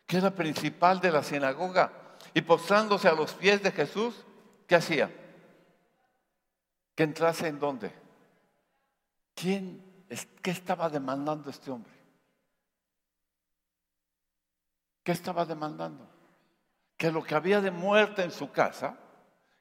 que 0.07 0.17
era 0.17 0.31
principal 0.31 0.99
de 0.99 1.11
la 1.11 1.21
sinagoga, 1.21 1.93
y 2.33 2.41
postrándose 2.41 3.07
a 3.07 3.13
los 3.13 3.35
pies 3.35 3.61
de 3.61 3.71
Jesús, 3.71 4.25
¿qué 4.65 4.73
hacía? 4.73 5.15
Que 6.95 7.03
entrase 7.03 7.47
en 7.47 7.59
dónde? 7.59 7.93
¿Quién, 9.35 9.83
qué 10.41 10.49
estaba 10.49 10.89
demandando 10.89 11.51
este 11.51 11.69
hombre? 11.69 11.93
¿Qué 15.03 15.11
estaba 15.11 15.45
demandando? 15.45 16.09
Que 16.97 17.11
lo 17.11 17.23
que 17.23 17.35
había 17.35 17.61
de 17.61 17.69
muerte 17.69 18.23
en 18.23 18.31
su 18.31 18.51
casa, 18.51 18.97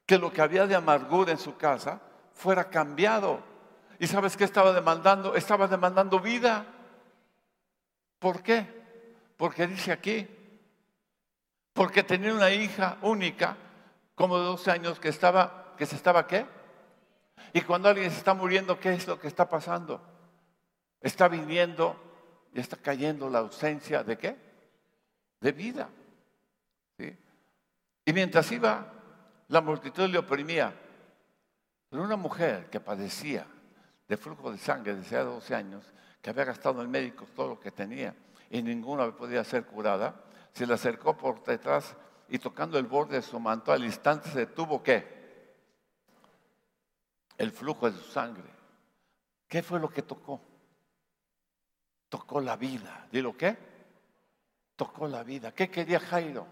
que 0.07 0.17
lo 0.17 0.33
que 0.33 0.41
había 0.41 0.67
de 0.67 0.77
amargura 0.77 1.31
en 1.31 1.39
su 1.39 1.59
casa, 1.59 2.01
fuera 2.33 2.71
cambiado. 2.71 3.41
¿Y 3.99 4.07
sabes 4.07 4.35
qué 4.35 4.45
estaba 4.45 4.73
demandando? 4.73 5.35
Estaba 5.35 5.69
demandando 5.69 6.21
vida. 6.21 6.73
¿Por 8.19 8.43
qué? 8.43 8.67
Porque 9.37 9.67
dice 9.67 9.93
aquí, 9.93 10.27
porque 11.73 12.03
tenía 12.03 12.33
una 12.33 12.51
hija 12.51 12.99
única, 13.03 13.57
como 14.15 14.39
de 14.39 14.45
12 14.45 14.71
años, 14.71 14.99
que 14.99 15.09
estaba, 15.09 15.75
que 15.77 15.87
se 15.87 15.97
estaba 15.97 16.27
qué? 16.27 16.47
Y 17.53 17.61
cuando 17.61 17.89
alguien 17.89 18.11
se 18.11 18.19
está 18.19 18.35
muriendo, 18.35 18.81
¿qué 18.81 18.95
es 18.95 19.07
lo 19.07 19.21
que 19.21 19.29
está 19.29 19.49
pasando? 19.49 20.01
Está 21.01 21.29
viniendo 21.29 21.97
y 22.55 22.61
está 22.61 22.77
cayendo 22.77 23.29
la 23.29 23.41
ausencia 23.41 24.03
de 24.03 24.17
qué? 24.17 24.37
De 25.41 25.53
vida. 25.53 25.89
Y 28.07 28.13
mientras 28.13 28.51
iba, 28.53 28.93
la 29.49 29.61
multitud 29.61 30.09
le 30.09 30.19
oprimía. 30.19 30.73
Pero 31.91 32.03
una 32.03 32.17
mujer 32.17 32.71
que 32.71 32.81
padecía 32.81 33.47
de 34.09 34.17
flujo 34.17 34.53
de 34.53 34.59
sangre 34.59 34.95
desde 34.95 35.17
hace 35.17 35.25
12 35.25 35.55
años, 35.55 35.85
que 36.27 36.31
había 36.31 36.47
gastado 36.47 36.83
en 36.83 36.91
médicos 36.91 37.29
todo 37.37 37.51
lo 37.51 37.61
que 37.61 37.71
tenía 37.71 38.13
y 38.51 38.61
ninguna 38.61 39.15
podía 39.15 39.45
ser 39.45 39.65
curada, 39.65 40.25
se 40.53 40.67
le 40.67 40.75
acercó 40.75 41.17
por 41.17 41.45
detrás 41.45 41.95
y 42.29 42.41
tocando 42.41 42.81
el 42.81 42.87
borde 42.87 43.15
de 43.15 43.23
su 43.23 43.39
manto, 43.39 43.71
al 43.71 43.85
instante 43.85 44.31
se 44.31 44.41
detuvo 44.41 44.83
qué? 44.83 45.55
El 47.39 47.53
flujo 47.53 47.89
de 47.89 47.97
su 47.97 48.11
sangre. 48.11 48.51
¿Qué 49.47 49.63
fue 49.63 49.79
lo 49.79 49.89
que 49.89 50.03
tocó? 50.03 50.41
Tocó 52.09 52.41
la 52.41 52.57
vida. 52.57 53.07
¿Dilo 53.13 53.37
qué? 53.37 53.57
Tocó 54.75 55.07
la 55.07 55.23
vida. 55.23 55.53
¿Qué 55.53 55.71
quería 55.71 56.01
Jairo? 56.01 56.49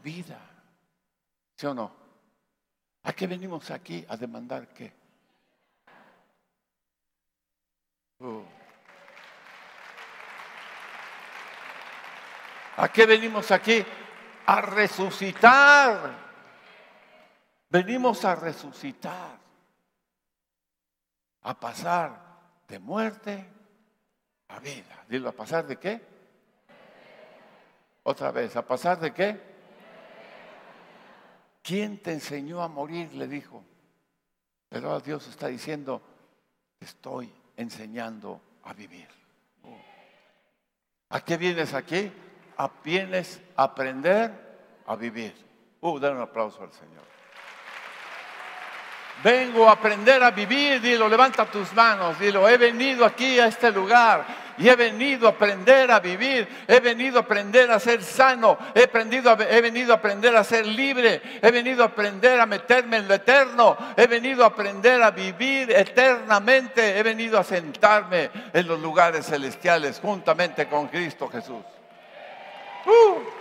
Vida. 0.00 0.38
¿Sí 1.56 1.66
o 1.66 1.74
no? 1.74 1.92
¿A 3.02 3.12
qué 3.12 3.26
venimos 3.26 3.68
aquí? 3.72 4.06
A 4.08 4.16
demandar 4.16 4.68
qué? 4.68 4.97
Uh. 8.20 8.42
¿A 12.76 12.88
qué 12.92 13.06
venimos 13.06 13.50
aquí? 13.50 13.84
A 14.46 14.60
resucitar. 14.60 16.28
Venimos 17.68 18.24
a 18.24 18.34
resucitar. 18.34 19.38
A 21.42 21.58
pasar 21.58 22.20
de 22.68 22.78
muerte 22.78 23.46
a 24.48 24.60
vida. 24.60 25.04
Dilo, 25.08 25.28
¿a 25.28 25.32
pasar 25.32 25.66
de 25.66 25.76
qué? 25.76 26.00
Otra 28.04 28.30
vez, 28.30 28.56
¿a 28.56 28.66
pasar 28.66 28.98
de 29.00 29.12
qué? 29.12 29.40
¿Quién 31.62 32.02
te 32.02 32.12
enseñó 32.12 32.62
a 32.62 32.68
morir? 32.68 33.12
Le 33.14 33.26
dijo. 33.26 33.64
Pero 34.68 35.00
Dios 35.00 35.26
está 35.28 35.48
diciendo, 35.48 36.00
estoy 36.80 37.37
enseñando 37.58 38.40
a 38.64 38.72
vivir. 38.72 39.08
¿A 41.10 41.20
qué 41.20 41.36
vienes 41.36 41.74
aquí? 41.74 42.10
A 42.56 42.70
vienes 42.82 43.40
a 43.56 43.64
aprender 43.64 44.80
a 44.86 44.96
vivir. 44.96 45.34
Uh, 45.80 45.98
dar 45.98 46.14
un 46.14 46.22
aplauso 46.22 46.62
al 46.62 46.72
Señor. 46.72 47.04
Vengo 49.22 49.68
a 49.68 49.72
aprender 49.72 50.22
a 50.22 50.30
vivir, 50.30 50.80
dilo, 50.80 51.08
levanta 51.08 51.44
tus 51.46 51.72
manos, 51.72 52.18
dilo, 52.20 52.48
he 52.48 52.56
venido 52.56 53.04
aquí 53.04 53.40
a 53.40 53.46
este 53.46 53.72
lugar 53.72 54.47
y 54.58 54.68
he 54.68 54.74
venido 54.74 55.26
a 55.26 55.30
aprender 55.30 55.90
a 55.90 56.00
vivir, 56.00 56.48
he 56.66 56.80
venido 56.80 57.18
a 57.18 57.22
aprender 57.22 57.70
a 57.70 57.78
ser 57.78 58.02
sano, 58.02 58.58
he, 58.74 58.84
aprendido 58.84 59.36
he 59.38 59.60
venido 59.60 59.92
a 59.92 59.96
aprender 59.96 60.34
a 60.34 60.42
ser 60.42 60.66
libre, 60.66 61.22
he 61.40 61.50
venido 61.50 61.84
a 61.84 61.86
aprender 61.86 62.40
a 62.40 62.46
meterme 62.46 62.96
en 62.98 63.08
lo 63.08 63.14
eterno, 63.14 63.76
he 63.96 64.06
venido 64.06 64.42
a 64.44 64.48
aprender 64.48 65.02
a 65.02 65.10
vivir 65.10 65.70
eternamente, 65.70 66.98
he 66.98 67.02
venido 67.02 67.38
a 67.38 67.44
sentarme 67.44 68.30
en 68.52 68.66
los 68.66 68.80
lugares 68.80 69.26
celestiales 69.26 70.00
juntamente 70.00 70.66
con 70.66 70.88
Cristo 70.88 71.28
Jesús. 71.28 71.64
Uh. 72.84 73.38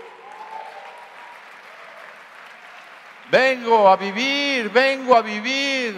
Vengo 3.30 3.90
a 3.90 3.98
vivir, 3.98 4.70
vengo 4.70 5.16
a 5.16 5.22
vivir. 5.22 5.96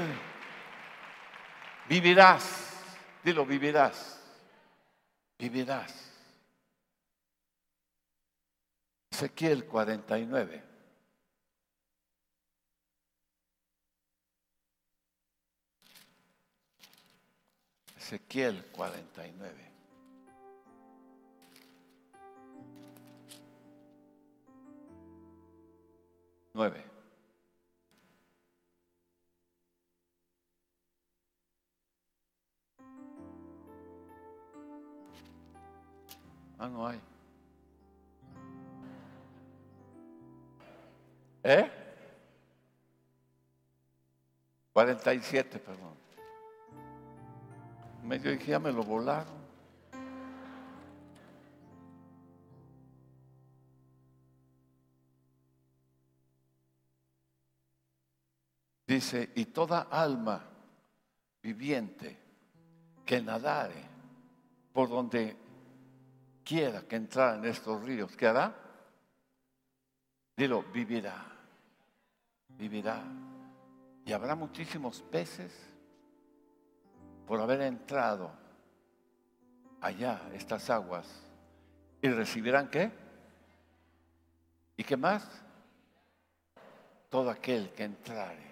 Vivirás, 1.87 2.83
dilo, 3.23 3.45
vivirás, 3.45 4.18
vivirás. 5.39 5.93
Ezequiel 9.09 9.65
49. 9.65 10.63
Ezequiel 17.97 18.65
49. 18.71 19.69
Nueve. 26.53 26.88
Ah, 36.59 36.67
no 36.67 36.85
hay. 36.85 36.99
¿Eh? 41.41 41.71
47, 44.73 45.59
perdón. 45.59 45.93
Medio 48.03 48.33
ya 48.33 48.59
me 48.59 48.73
lo 48.73 48.83
volaron. 48.83 49.39
Dice, 58.85 59.31
y 59.35 59.45
toda 59.45 59.81
alma 59.83 60.43
viviente 61.41 62.17
que 63.05 63.21
nadare 63.21 63.81
por 64.73 64.89
donde 64.89 65.48
quiera 66.49 66.81
que 66.81 66.95
entrara 66.95 67.35
en 67.35 67.45
estos 67.45 67.79
ríos, 67.83 68.17
¿qué 68.17 68.25
hará? 68.25 68.51
Dilo, 70.35 70.63
vivirá, 70.63 71.23
vivirá. 72.47 73.03
Y 74.03 74.11
habrá 74.11 74.33
muchísimos 74.33 75.03
peces 75.03 75.53
por 77.27 77.39
haber 77.39 77.61
entrado 77.61 78.31
allá, 79.79 80.21
estas 80.33 80.71
aguas, 80.71 81.05
y 82.01 82.09
recibirán 82.09 82.67
qué? 82.71 82.91
¿Y 84.75 84.83
qué 84.83 84.97
más? 84.97 85.29
Todo 87.09 87.29
aquel 87.29 87.69
que 87.73 87.83
entrare 87.83 88.49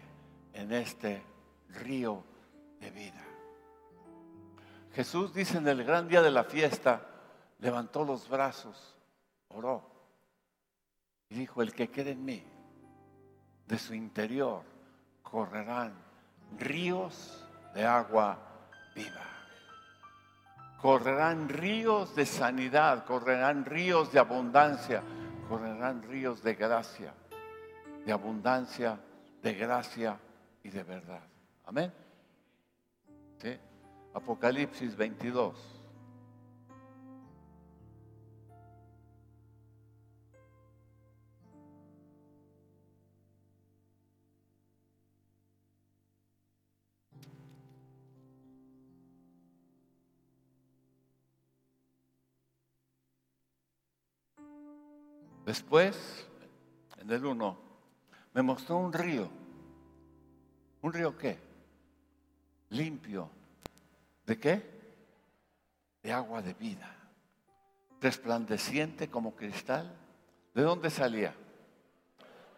en 0.54 0.72
este 0.72 1.24
río 1.70 2.24
de 2.80 2.92
vida. 2.92 3.26
Jesús 4.94 5.34
dice 5.34 5.58
en 5.58 5.68
el 5.68 5.84
gran 5.84 6.08
día 6.08 6.22
de 6.22 6.30
la 6.30 6.44
fiesta, 6.44 7.17
levantó 7.60 8.04
los 8.04 8.28
brazos, 8.30 8.96
oró 9.50 9.84
y 11.30 11.36
dijo, 11.36 11.62
el 11.62 11.74
que 11.74 11.90
quede 11.90 12.12
en 12.12 12.24
mí, 12.24 12.44
de 13.68 13.78
su 13.78 13.94
interior 13.94 14.64
correrán 15.24 15.94
ríos 16.58 17.46
de 17.74 17.86
agua 17.86 18.38
viva. 18.96 19.26
Correrán 20.82 21.50
ríos 21.50 22.16
de 22.16 22.26
sanidad, 22.26 23.04
correrán 23.06 23.66
ríos 23.66 24.12
de 24.12 24.20
abundancia, 24.20 25.04
correrán 25.50 26.04
ríos 26.04 26.44
de 26.44 26.56
gracia, 26.56 27.14
de 28.06 28.12
abundancia, 28.12 29.00
de 29.42 29.54
gracia 29.54 30.18
y 30.64 30.70
de 30.70 30.84
verdad. 30.84 31.24
Amén. 31.66 31.92
Apocalipsis 34.14 34.96
22. 34.96 35.77
Después, 55.48 56.28
en 56.98 57.10
el 57.10 57.26
1, 57.26 57.58
me 58.34 58.42
mostró 58.42 58.80
un 58.80 58.92
río. 58.92 59.30
¿Un 60.82 60.92
río 60.92 61.18
qué? 61.18 61.40
Limpio. 62.72 63.30
¿De 64.26 64.38
qué? 64.38 64.62
De 66.04 66.12
agua 66.12 66.42
de 66.42 66.54
vida. 66.54 66.94
Resplandeciente 68.02 69.10
como 69.10 69.38
cristal. 69.38 69.90
¿De 70.54 70.64
dónde 70.64 70.90
salía? 70.90 71.34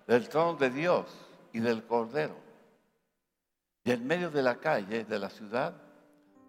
Del 0.08 0.28
trono 0.28 0.56
de 0.56 0.72
Dios 0.72 1.06
y 1.54 1.60
del 1.60 1.86
Cordero. 1.86 2.38
Y 3.84 3.92
en 3.92 4.08
medio 4.08 4.32
de 4.32 4.42
la 4.42 4.58
calle, 4.58 5.06
de 5.06 5.20
la 5.20 5.30
ciudad, 5.30 5.76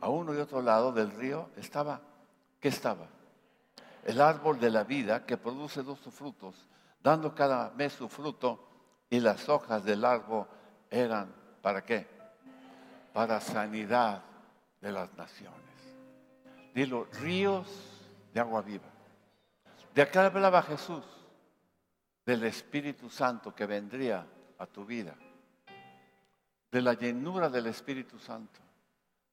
a 0.00 0.08
uno 0.08 0.34
y 0.34 0.38
otro 0.38 0.62
lado 0.62 0.90
del 0.90 1.10
río, 1.10 1.50
estaba, 1.58 2.00
¿qué 2.60 2.68
estaba? 2.68 3.19
El 4.04 4.20
árbol 4.20 4.58
de 4.58 4.70
la 4.70 4.84
vida 4.84 5.24
que 5.24 5.36
produce 5.36 5.82
dos 5.82 6.00
frutos, 6.00 6.68
dando 7.02 7.34
cada 7.34 7.70
mes 7.70 7.92
su 7.92 8.08
fruto, 8.08 8.66
y 9.08 9.18
las 9.18 9.48
hojas 9.48 9.84
del 9.84 10.04
árbol 10.04 10.46
eran, 10.88 11.34
¿para 11.60 11.84
qué? 11.84 12.06
Para 13.12 13.40
sanidad 13.40 14.22
de 14.80 14.92
las 14.92 15.12
naciones. 15.14 15.58
Dilo, 16.72 17.08
ríos 17.20 17.66
de 18.32 18.40
agua 18.40 18.62
viva. 18.62 18.88
De 19.94 20.02
acá 20.02 20.26
hablaba 20.26 20.62
Jesús, 20.62 21.04
del 22.24 22.44
Espíritu 22.44 23.10
Santo 23.10 23.52
que 23.52 23.66
vendría 23.66 24.24
a 24.58 24.66
tu 24.66 24.84
vida, 24.84 25.16
de 26.70 26.80
la 26.80 26.94
llenura 26.94 27.48
del 27.48 27.66
Espíritu 27.66 28.18
Santo, 28.18 28.60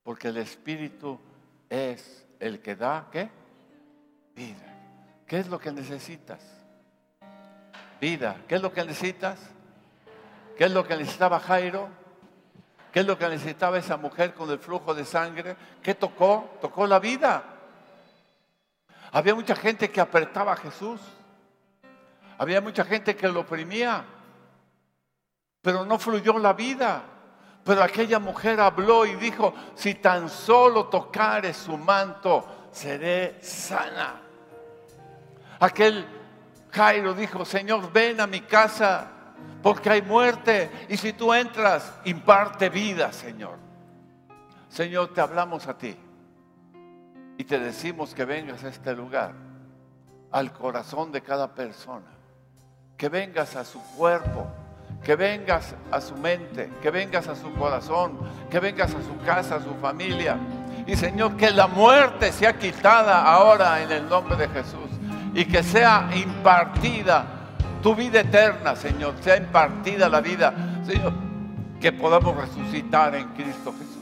porque 0.02 0.30
el 0.30 0.38
Espíritu 0.38 1.20
es 1.70 2.26
el 2.40 2.60
que 2.62 2.76
da, 2.76 3.08
¿qué? 3.12 3.30
Vida. 4.38 5.24
¿Qué 5.26 5.40
es 5.40 5.48
lo 5.48 5.58
que 5.58 5.72
necesitas? 5.72 6.40
Vida. 8.00 8.38
¿Qué 8.48 8.54
es 8.54 8.62
lo 8.62 8.72
que 8.72 8.86
necesitas? 8.86 9.40
¿Qué 10.56 10.66
es 10.66 10.72
lo 10.72 10.88
que 10.88 10.96
necesitaba 10.96 11.40
Jairo? 11.40 11.90
¿Qué 12.94 13.00
es 13.00 13.08
lo 13.08 13.18
que 13.18 13.28
necesitaba 13.30 13.80
esa 13.80 13.98
mujer 13.98 14.36
con 14.36 14.52
el 14.52 14.60
flujo 14.60 14.94
de 14.94 15.06
sangre? 15.06 15.58
¿Qué 15.82 15.96
tocó? 15.96 16.60
Tocó 16.62 16.86
la 16.86 17.00
vida. 17.00 17.44
Había 19.12 19.34
mucha 19.34 19.56
gente 19.56 19.90
que 19.90 20.00
apretaba 20.00 20.54
a 20.54 20.58
Jesús. 20.58 21.02
Había 22.38 22.62
mucha 22.62 22.86
gente 22.86 23.16
que 23.16 23.28
lo 23.28 23.40
oprimía. 23.40 24.06
Pero 25.64 25.84
no 25.84 25.98
fluyó 25.98 26.38
la 26.38 26.54
vida. 26.54 27.02
Pero 27.64 27.82
aquella 27.82 28.20
mujer 28.20 28.62
habló 28.62 29.04
y 29.08 29.16
dijo, 29.16 29.52
si 29.74 29.96
tan 29.96 30.30
solo 30.30 30.86
tocare 30.90 31.56
su 31.56 31.76
manto, 31.76 32.70
seré 32.72 33.42
sana. 33.42 34.27
Aquel 35.60 36.06
Jairo 36.72 37.14
dijo, 37.14 37.46
Señor, 37.46 37.92
ven 37.92 38.20
a 38.22 38.28
mi 38.28 38.42
casa 38.42 39.12
porque 39.62 39.90
hay 39.90 40.02
muerte 40.02 40.70
y 40.90 40.98
si 40.98 41.14
tú 41.14 41.34
entras, 41.34 41.94
imparte 42.06 42.70
vida, 42.70 43.12
Señor. 43.12 43.58
Señor, 44.70 45.14
te 45.14 45.22
hablamos 45.22 45.68
a 45.68 45.78
ti 45.78 45.96
y 47.38 47.44
te 47.44 47.60
decimos 47.60 48.14
que 48.14 48.26
vengas 48.26 48.64
a 48.64 48.70
este 48.70 48.94
lugar, 48.96 49.34
al 50.32 50.52
corazón 50.52 51.12
de 51.12 51.22
cada 51.22 51.54
persona, 51.54 52.12
que 52.98 53.10
vengas 53.10 53.56
a 53.56 53.64
su 53.64 53.82
cuerpo 53.96 54.48
que 55.04 55.16
vengas 55.16 55.76
a 55.92 56.02
su 56.02 56.16
mente, 56.16 56.70
que 56.82 56.92
vengas 56.92 57.28
a 57.28 57.36
su 57.36 57.54
corazón, 57.54 58.18
que 58.50 58.60
vengas 58.60 58.94
a 58.94 59.02
su 59.02 59.18
casa, 59.26 59.56
a 59.56 59.62
su 59.62 59.74
familia. 59.76 60.38
Y 60.86 60.96
Señor, 60.96 61.38
que 61.38 61.52
la 61.52 61.68
muerte 61.68 62.32
sea 62.32 62.58
quitada 62.58 63.24
ahora 63.24 63.82
en 63.82 63.92
el 63.92 64.10
nombre 64.10 64.36
de 64.36 64.48
Jesús 64.50 64.87
y 65.38 65.46
que 65.46 65.62
sea 65.62 66.10
impartida 66.16 67.24
tu 67.84 67.94
vida 67.94 68.22
eterna, 68.22 68.76
Señor, 68.76 69.14
sea 69.22 69.38
impartida 69.38 70.10
la 70.10 70.20
vida, 70.20 70.82
Señor, 70.84 71.14
que 71.80 71.92
podamos 71.92 72.36
resucitar 72.36 73.14
en 73.14 73.28
Cristo 73.36 73.72
Jesús. 73.78 73.98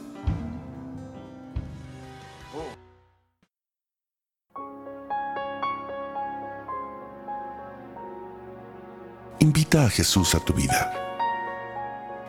Invita 9.40 9.84
a 9.84 9.90
Jesús 9.90 10.34
a 10.34 10.40
tu 10.40 10.54
vida. 10.54 10.90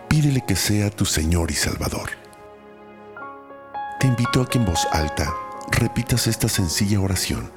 Pídele 0.10 0.42
que 0.42 0.58
sea 0.58 0.90
tu 0.90 1.06
Señor 1.06 1.50
y 1.50 1.54
Salvador. 1.54 2.10
Te 4.02 4.08
invito 4.08 4.42
a 4.42 4.50
que 4.50 4.58
en 4.58 4.66
voz 4.66 4.86
alta 4.92 5.34
repitas 5.72 6.28
esta 6.28 6.50
sencilla 6.50 7.00
oración 7.00 7.57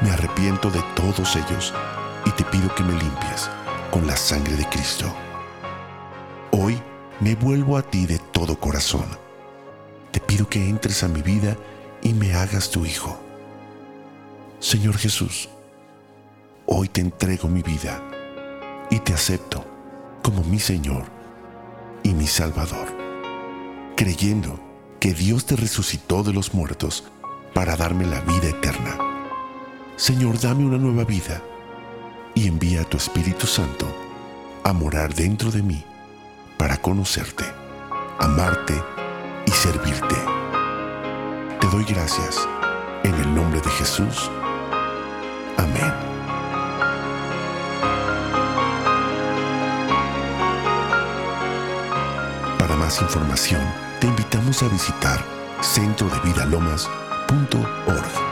Me 0.00 0.10
arrepiento 0.10 0.70
de 0.70 0.80
todos 0.94 1.34
ellos 1.34 1.74
y 2.24 2.30
te 2.30 2.44
pido 2.44 2.72
que 2.74 2.84
me 2.84 2.92
limpies 2.92 3.50
con 3.90 4.06
la 4.06 4.16
sangre 4.16 4.54
de 4.54 4.64
Cristo. 4.68 5.12
Hoy 6.52 6.80
me 7.18 7.34
vuelvo 7.34 7.76
a 7.76 7.82
ti 7.82 8.06
de 8.06 8.18
todo 8.18 8.60
corazón. 8.60 9.06
Te 10.12 10.20
pido 10.20 10.48
que 10.48 10.68
entres 10.68 11.02
a 11.02 11.08
mi 11.08 11.20
vida 11.20 11.56
y 12.00 12.14
me 12.14 12.32
hagas 12.34 12.70
tu 12.70 12.86
Hijo. 12.86 13.18
Señor 14.60 14.96
Jesús, 14.96 15.48
hoy 16.66 16.88
te 16.88 17.00
entrego 17.00 17.48
mi 17.48 17.62
vida 17.62 18.00
y 18.90 19.00
te 19.00 19.14
acepto 19.14 19.64
como 20.22 20.44
mi 20.44 20.60
Señor 20.60 21.06
y 22.04 22.14
mi 22.14 22.28
Salvador, 22.28 22.86
creyendo 23.96 24.60
que 25.00 25.12
Dios 25.12 25.44
te 25.44 25.56
resucitó 25.56 26.22
de 26.22 26.32
los 26.32 26.54
muertos 26.54 27.04
para 27.52 27.74
darme 27.76 28.06
la 28.06 28.20
vida 28.20 28.48
eterna. 28.48 29.07
Señor, 29.98 30.40
dame 30.40 30.64
una 30.64 30.78
nueva 30.78 31.02
vida 31.02 31.42
y 32.32 32.46
envía 32.46 32.82
a 32.82 32.84
tu 32.84 32.96
Espíritu 32.96 33.48
Santo 33.48 33.84
a 34.62 34.72
morar 34.72 35.12
dentro 35.12 35.50
de 35.50 35.60
mí 35.60 35.84
para 36.56 36.76
conocerte, 36.76 37.44
amarte 38.20 38.80
y 39.44 39.50
servirte. 39.50 40.14
Te 41.60 41.66
doy 41.66 41.84
gracias 41.84 42.48
en 43.02 43.14
el 43.16 43.34
nombre 43.34 43.60
de 43.60 43.70
Jesús. 43.70 44.30
Amén. 45.56 45.92
más 52.78 53.02
información, 53.02 53.60
te 54.00 54.06
invitamos 54.06 54.62
a 54.62 54.68
visitar 54.68 55.20
centrodevidalomas.org. 55.62 58.27